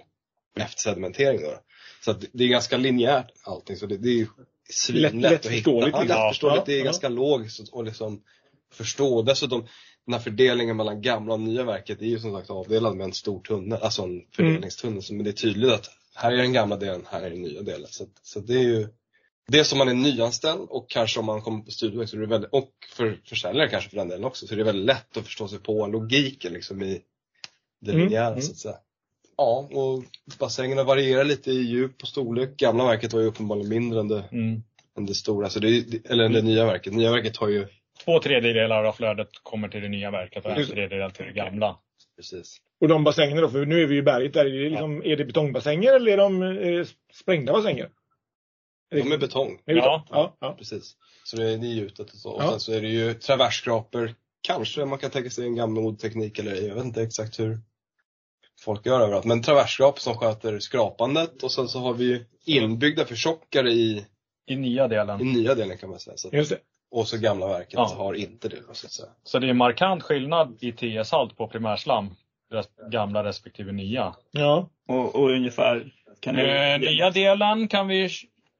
[0.60, 1.40] eftersedimentering.
[1.42, 1.58] Då.
[2.04, 3.76] Så att det- är ganska linjärt allting.
[3.76, 4.26] Så det, det är ju
[4.70, 5.70] svinlätt Lätt- att hitta.
[5.70, 6.66] Ja, lättförståeligt.
[6.66, 8.22] Det är Ja, ganska logiskt och liksom
[8.72, 9.22] förstå.
[9.22, 9.66] Dessutom
[10.06, 13.12] den här fördelningen mellan gamla och nya verket är ju som sagt avdelad med en
[13.12, 15.02] stor tunnel, alltså en fördelningstunnel.
[15.02, 17.62] Så men det är tydligt att här är den gamla delen, här är den nya
[17.62, 17.86] delen.
[17.90, 18.88] Så, att- så det är ju
[19.48, 22.26] det som man är nyanställd och kanske om man kommer på studieväg så är det
[22.26, 25.24] väldigt, och för försäljare kanske för den delen också, så är det väldigt lätt att
[25.24, 27.00] förstå sig på logiken liksom i
[27.80, 28.40] det Mm, linjära mm.
[28.42, 28.76] så att säga.
[29.36, 30.04] Ja, och
[30.38, 32.56] bassängerna varierar lite i djup och storlek.
[32.56, 34.62] Gamla verket var ju uppenbarligen mindre än det, Mm.
[34.98, 36.92] än det stora, så det, eller än det nya verket.
[36.92, 37.66] Nya verket har ju,
[38.04, 41.78] Två tredjedelar av flödet kommer till det nya verket och en tredjedel till det gamla.
[42.16, 42.56] precis.
[42.80, 44.44] Och de bassängerna då, för nu är vi i berget där.
[44.46, 47.90] Är det, liksom, är det betongbassänger eller är de eh, sprängda bassänger?
[48.90, 50.04] De är betong, Ja.
[50.10, 50.36] ja.
[50.40, 50.54] ja.
[50.58, 50.96] precis.
[51.24, 52.30] Så det är gjutet och så.
[52.30, 52.50] Och Ja.
[52.50, 54.14] sen så är det ju traversskrapor.
[54.42, 56.54] Kanske man kan tänka sig en gammal teknik eller.
[56.68, 57.58] Jag vet inte exakt hur
[58.60, 59.24] folk gör överallt.
[59.24, 64.06] Men traversskrap som sköter skrapandet och sen så har vi ju inbyggda förtjockare i,
[64.46, 65.18] I nya i delen.
[65.32, 66.16] nya delen kan man säga.
[66.16, 66.58] Så, Just det.
[66.90, 67.94] och så gamla verket Ja.
[67.96, 69.08] har inte det så att säga.
[69.24, 72.14] Så det är en markant skillnad i TS-halt på primärslam.
[72.90, 74.14] Gamla respektive nya.
[74.30, 74.68] Ja.
[74.88, 76.50] Och, och ungefär kan du...
[76.50, 78.08] Eh, nya delen kan vi,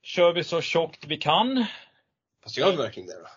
[0.03, 1.65] kör vi så tjockt vi kan.
[2.43, 3.29] Fast gör det verkligen det då?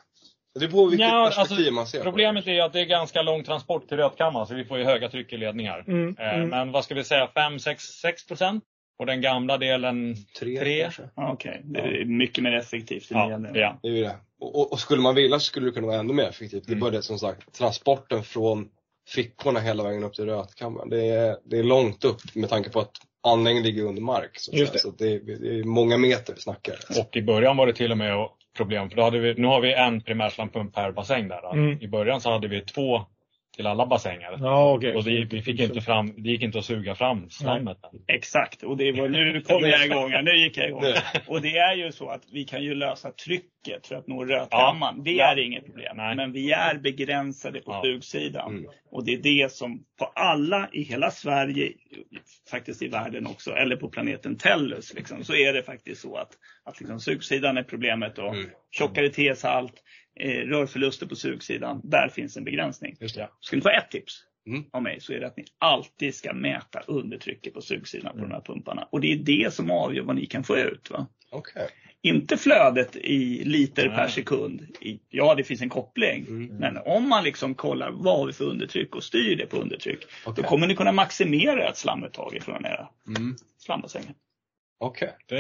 [0.60, 2.86] Det beror på vilket Ja, perspektiv alltså, man ser på Problemet är att det är
[2.86, 5.84] ganska lång transport till rötkammaren så vi får ju höga tryck i ledningar.
[5.88, 6.50] Mm, Eh, mm.
[6.50, 8.64] Men vad ska vi säga, 5-6 procent?
[9.00, 10.82] Och den gamla delen Tre, tre.
[10.82, 11.04] kanske.
[11.16, 13.04] Ja, Okej, det är mycket mer effektivt.
[13.12, 13.52] i Ja, delen.
[13.56, 13.80] ja.
[13.82, 14.16] Det är ju det.
[14.42, 16.64] Och, och, och skulle man vilja så skulle det kunna vara ännu mer effektivt.
[16.66, 16.80] Det är Mm.
[16.80, 18.70] bara det som sagt, transporten från
[19.10, 20.90] fickorna hela vägen upp till rötkammaren.
[20.90, 22.92] Det är, det är långt upp med tanke på att
[23.28, 24.30] anläggningen ligger under mark.
[24.40, 24.80] Så, Just det.
[24.80, 26.76] så det, är, det är många meter vi snackar.
[27.00, 28.16] Och i början var det till och med
[28.58, 31.54] problem, för då hade vi, nu har vi en primärslamppump per bassäng där.
[31.54, 31.82] Mm.
[31.82, 33.06] I början så hade vi två
[33.62, 34.38] till alla bassänger.
[34.40, 34.96] Ja, okej.
[34.96, 37.78] Och det, vi fick inte fram, det gick inte att suga fram slammet.
[38.08, 40.12] Exakt, och det var nu kom jag igång.
[40.24, 40.84] Nu gick jag igång.
[41.28, 45.04] Och det är ju så att vi kan ju lösa trycket för att nå rötkammaren.
[45.04, 45.98] Det är inget problem.
[45.98, 46.16] Nej.
[46.16, 47.82] Men vi är begränsade på Ja.
[47.86, 48.52] sugsidan.
[48.58, 48.72] Mm.
[48.92, 51.72] Och det är det som på alla i hela Sverige,
[52.52, 56.30] faktiskt i världen också, eller på planeten Tellus, liksom, så är det faktiskt så att,
[56.66, 58.50] att liksom, sugsidan är problemet och Mm.
[58.72, 62.96] tjockare T-salt, eh, rörförluster på sugsidan, där finns en begränsning.
[63.00, 63.30] Just det.
[63.40, 64.64] Ska ni få ett tips Mm.
[64.74, 68.32] av mig så är det att ni alltid ska mäta undertrycket på sugsidan på de
[68.32, 68.88] här pumparna.
[68.92, 70.90] Och det är det som avgör vad ni kan få ut.
[70.92, 71.08] Va?
[71.32, 71.68] Okej.
[72.02, 73.96] Inte flödet i liter Nej.
[73.98, 74.62] per sekund.
[74.82, 76.26] I, ja, det finns en koppling.
[76.28, 76.46] Mm.
[76.58, 80.00] Men om man liksom kollar vad har vi för undertryck och styr det på undertryck.
[80.26, 80.44] Då Okej.
[80.44, 83.36] kommer ni kunna maximera ett slamuttag från era Mm.
[83.58, 84.14] slambassänger.
[84.80, 85.16] Okej.
[85.28, 85.40] Det,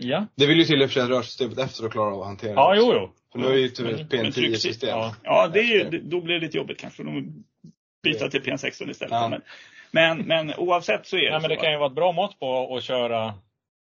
[0.00, 0.26] ja.
[0.36, 2.52] Det vill ju till i och för sig rörsystemet efter att klara av att hantera
[2.52, 3.12] Ja, det jo, jo.
[3.32, 4.88] För nu är ju typ Men- ett men PN10-system.
[4.88, 5.14] Ja.
[5.22, 7.02] Ja, det är ju, då blir det lite jobbigt kanske.
[7.02, 7.44] De
[8.02, 9.10] byta till PN16 istället.
[9.12, 9.28] Ja.
[9.28, 9.42] Men,
[9.90, 12.38] men, men oavsett så är det Nej, men det kan ju vara ett bra mått
[12.40, 13.34] på att köra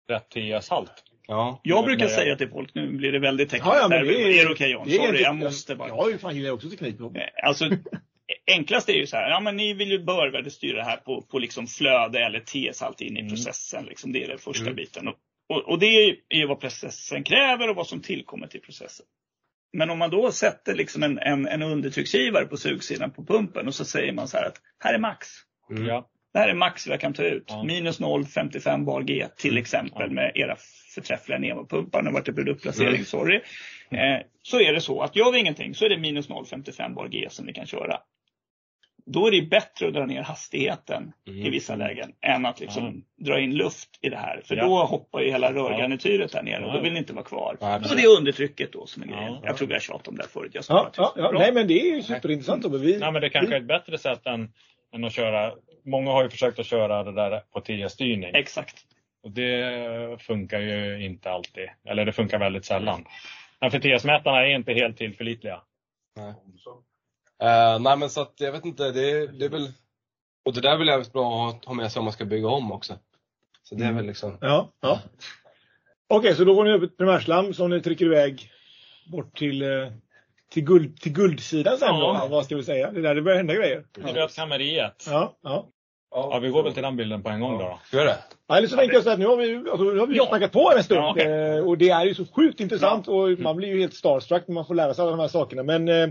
[0.09, 0.93] rätt TS-halt.
[1.26, 1.61] Ja.
[1.62, 3.66] Jag brukar jag- säga till folk, nu blir det väldigt tekniskt.
[3.74, 4.85] Ja, ja, men det är, är det okej John?
[4.89, 5.89] det är Sorry, inte- jag måste bara.
[5.89, 6.97] Ja, fan gillar också teknik.
[7.01, 7.64] Eh, Alltså,
[8.47, 11.39] enklast är ju så här, ja men ni vill ju börvärdesstyra det här på, på
[11.39, 13.31] liksom flöde eller T-salt in i Mm.
[13.31, 13.85] processen.
[13.85, 14.12] Liksom.
[14.12, 14.76] Det är den första Mm.
[14.76, 15.09] biten.
[15.09, 15.14] Och,
[15.49, 19.07] och, och det är ju vad processen kräver och vad som tillkommer till processen.
[19.73, 23.75] Men om man då sätter liksom en, en, en undertrycksgivare på sugsidan på pumpen och
[23.75, 25.29] så säger man så här att här är max.
[25.71, 25.87] Mm.
[25.87, 26.09] Ja.
[26.33, 27.45] Det här är max jag kan ta ut.
[27.47, 27.62] Ja.
[27.64, 30.12] Minus 0,55 bar G till exempel Ja.
[30.14, 30.57] med era
[30.95, 32.03] förträffliga Nemopumpar.
[32.03, 33.05] Nu vart det produktplacering, Mm.
[33.05, 33.37] sorry.
[33.91, 37.09] Eh, så är det så att gör vi ingenting så är det minus 0,55 bar
[37.09, 37.99] G som ni kan köra.
[39.12, 41.46] Då är det bättre att dra ner hastigheten Mm.
[41.46, 44.40] i vissa lägen än att liksom dra in luft i det här.
[44.44, 44.64] För Ja.
[44.64, 47.56] då hoppar ju hela rörgarnityret där nere och då vill ni inte vara kvar.
[47.61, 49.32] Och det är undertrycket då som är grejen.
[49.32, 49.40] ja.
[49.44, 50.50] Jag tror vi har tjatat om det här förut.
[50.54, 51.30] Jag Ja, ja.
[51.34, 52.62] Nej, men det är ju superintressant.
[52.62, 52.78] Tobbe.
[52.78, 54.52] Vi, Nej, men det kanske är ett bättre sätt än,
[54.94, 55.52] än att köra.
[55.84, 58.30] Många har ju försökt att köra det där på TS-styrning.
[58.34, 58.76] Exakt.
[59.22, 61.68] Och det funkar ju inte alltid.
[61.88, 63.04] Eller det funkar väldigt sällan.
[63.61, 65.61] Men för TS-mätarna är inte helt tillförlitliga.
[66.16, 66.34] Nej.
[67.41, 69.72] Eh, nej men så att jag vet inte, det, är- det är väl
[70.45, 72.49] Och det där är väl jävligt bra att ha med sig om man ska bygga
[72.49, 72.99] om också.
[73.62, 73.97] Så det är Mm.
[73.97, 75.01] väl liksom Ja, ja.
[76.09, 78.51] Okej, så då går ni upp ett primärslam som ni trycker iväg
[79.12, 79.93] bort till, eh,
[80.51, 82.20] till, guld, till guldsidan sen Ja.
[82.22, 82.91] då, vad ska vi säga?
[82.91, 83.84] Det är där det börjar hända grejer.
[84.14, 85.05] Rötkammeriet.
[85.09, 85.68] Ja, ja.
[86.12, 87.78] Ja, vi går väl till den bilden på en gång då.
[87.92, 87.96] då.
[87.96, 88.18] Göra det?
[88.48, 90.26] Ja, eller så tänker jag så här, nu har vi, alltså, nu har vi Ja.
[90.28, 91.56] snackat på en stund Ja, okej.
[91.56, 94.54] eh, och det är ju så sjukt intressant och man blir ju helt starstruck när
[94.54, 95.62] man får lära sig alla de här sakerna.
[95.62, 96.08] Men eh,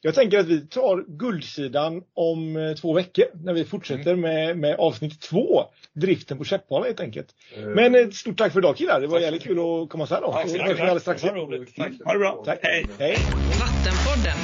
[0.00, 4.76] jag tänker att vi tar guldsidan om eh, två veckor när vi fortsätter med, med
[4.76, 7.26] avsnitt två, driften på Käppala helt enkelt.
[7.74, 10.20] Men ett stort tack för idag killar, det var jävligt kul att komma så här
[10.22, 10.34] långt.
[10.34, 11.48] Tack, Och tack, alldeles strax Det var igen.
[11.50, 11.76] roligt.
[11.76, 11.92] Tack.
[12.04, 12.42] Ha det bra.
[12.44, 12.58] Tack.
[12.62, 12.86] Hej.
[12.98, 13.16] Hej.
[13.60, 14.38] Vattenpodden.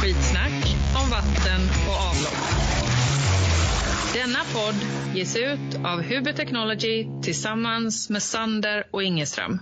[0.00, 2.87] Skitsnack om vatten och avlopp.
[4.28, 4.74] Denna podd
[5.16, 9.60] ges ut av Huber Technology tillsammans med Sander och Ingeström.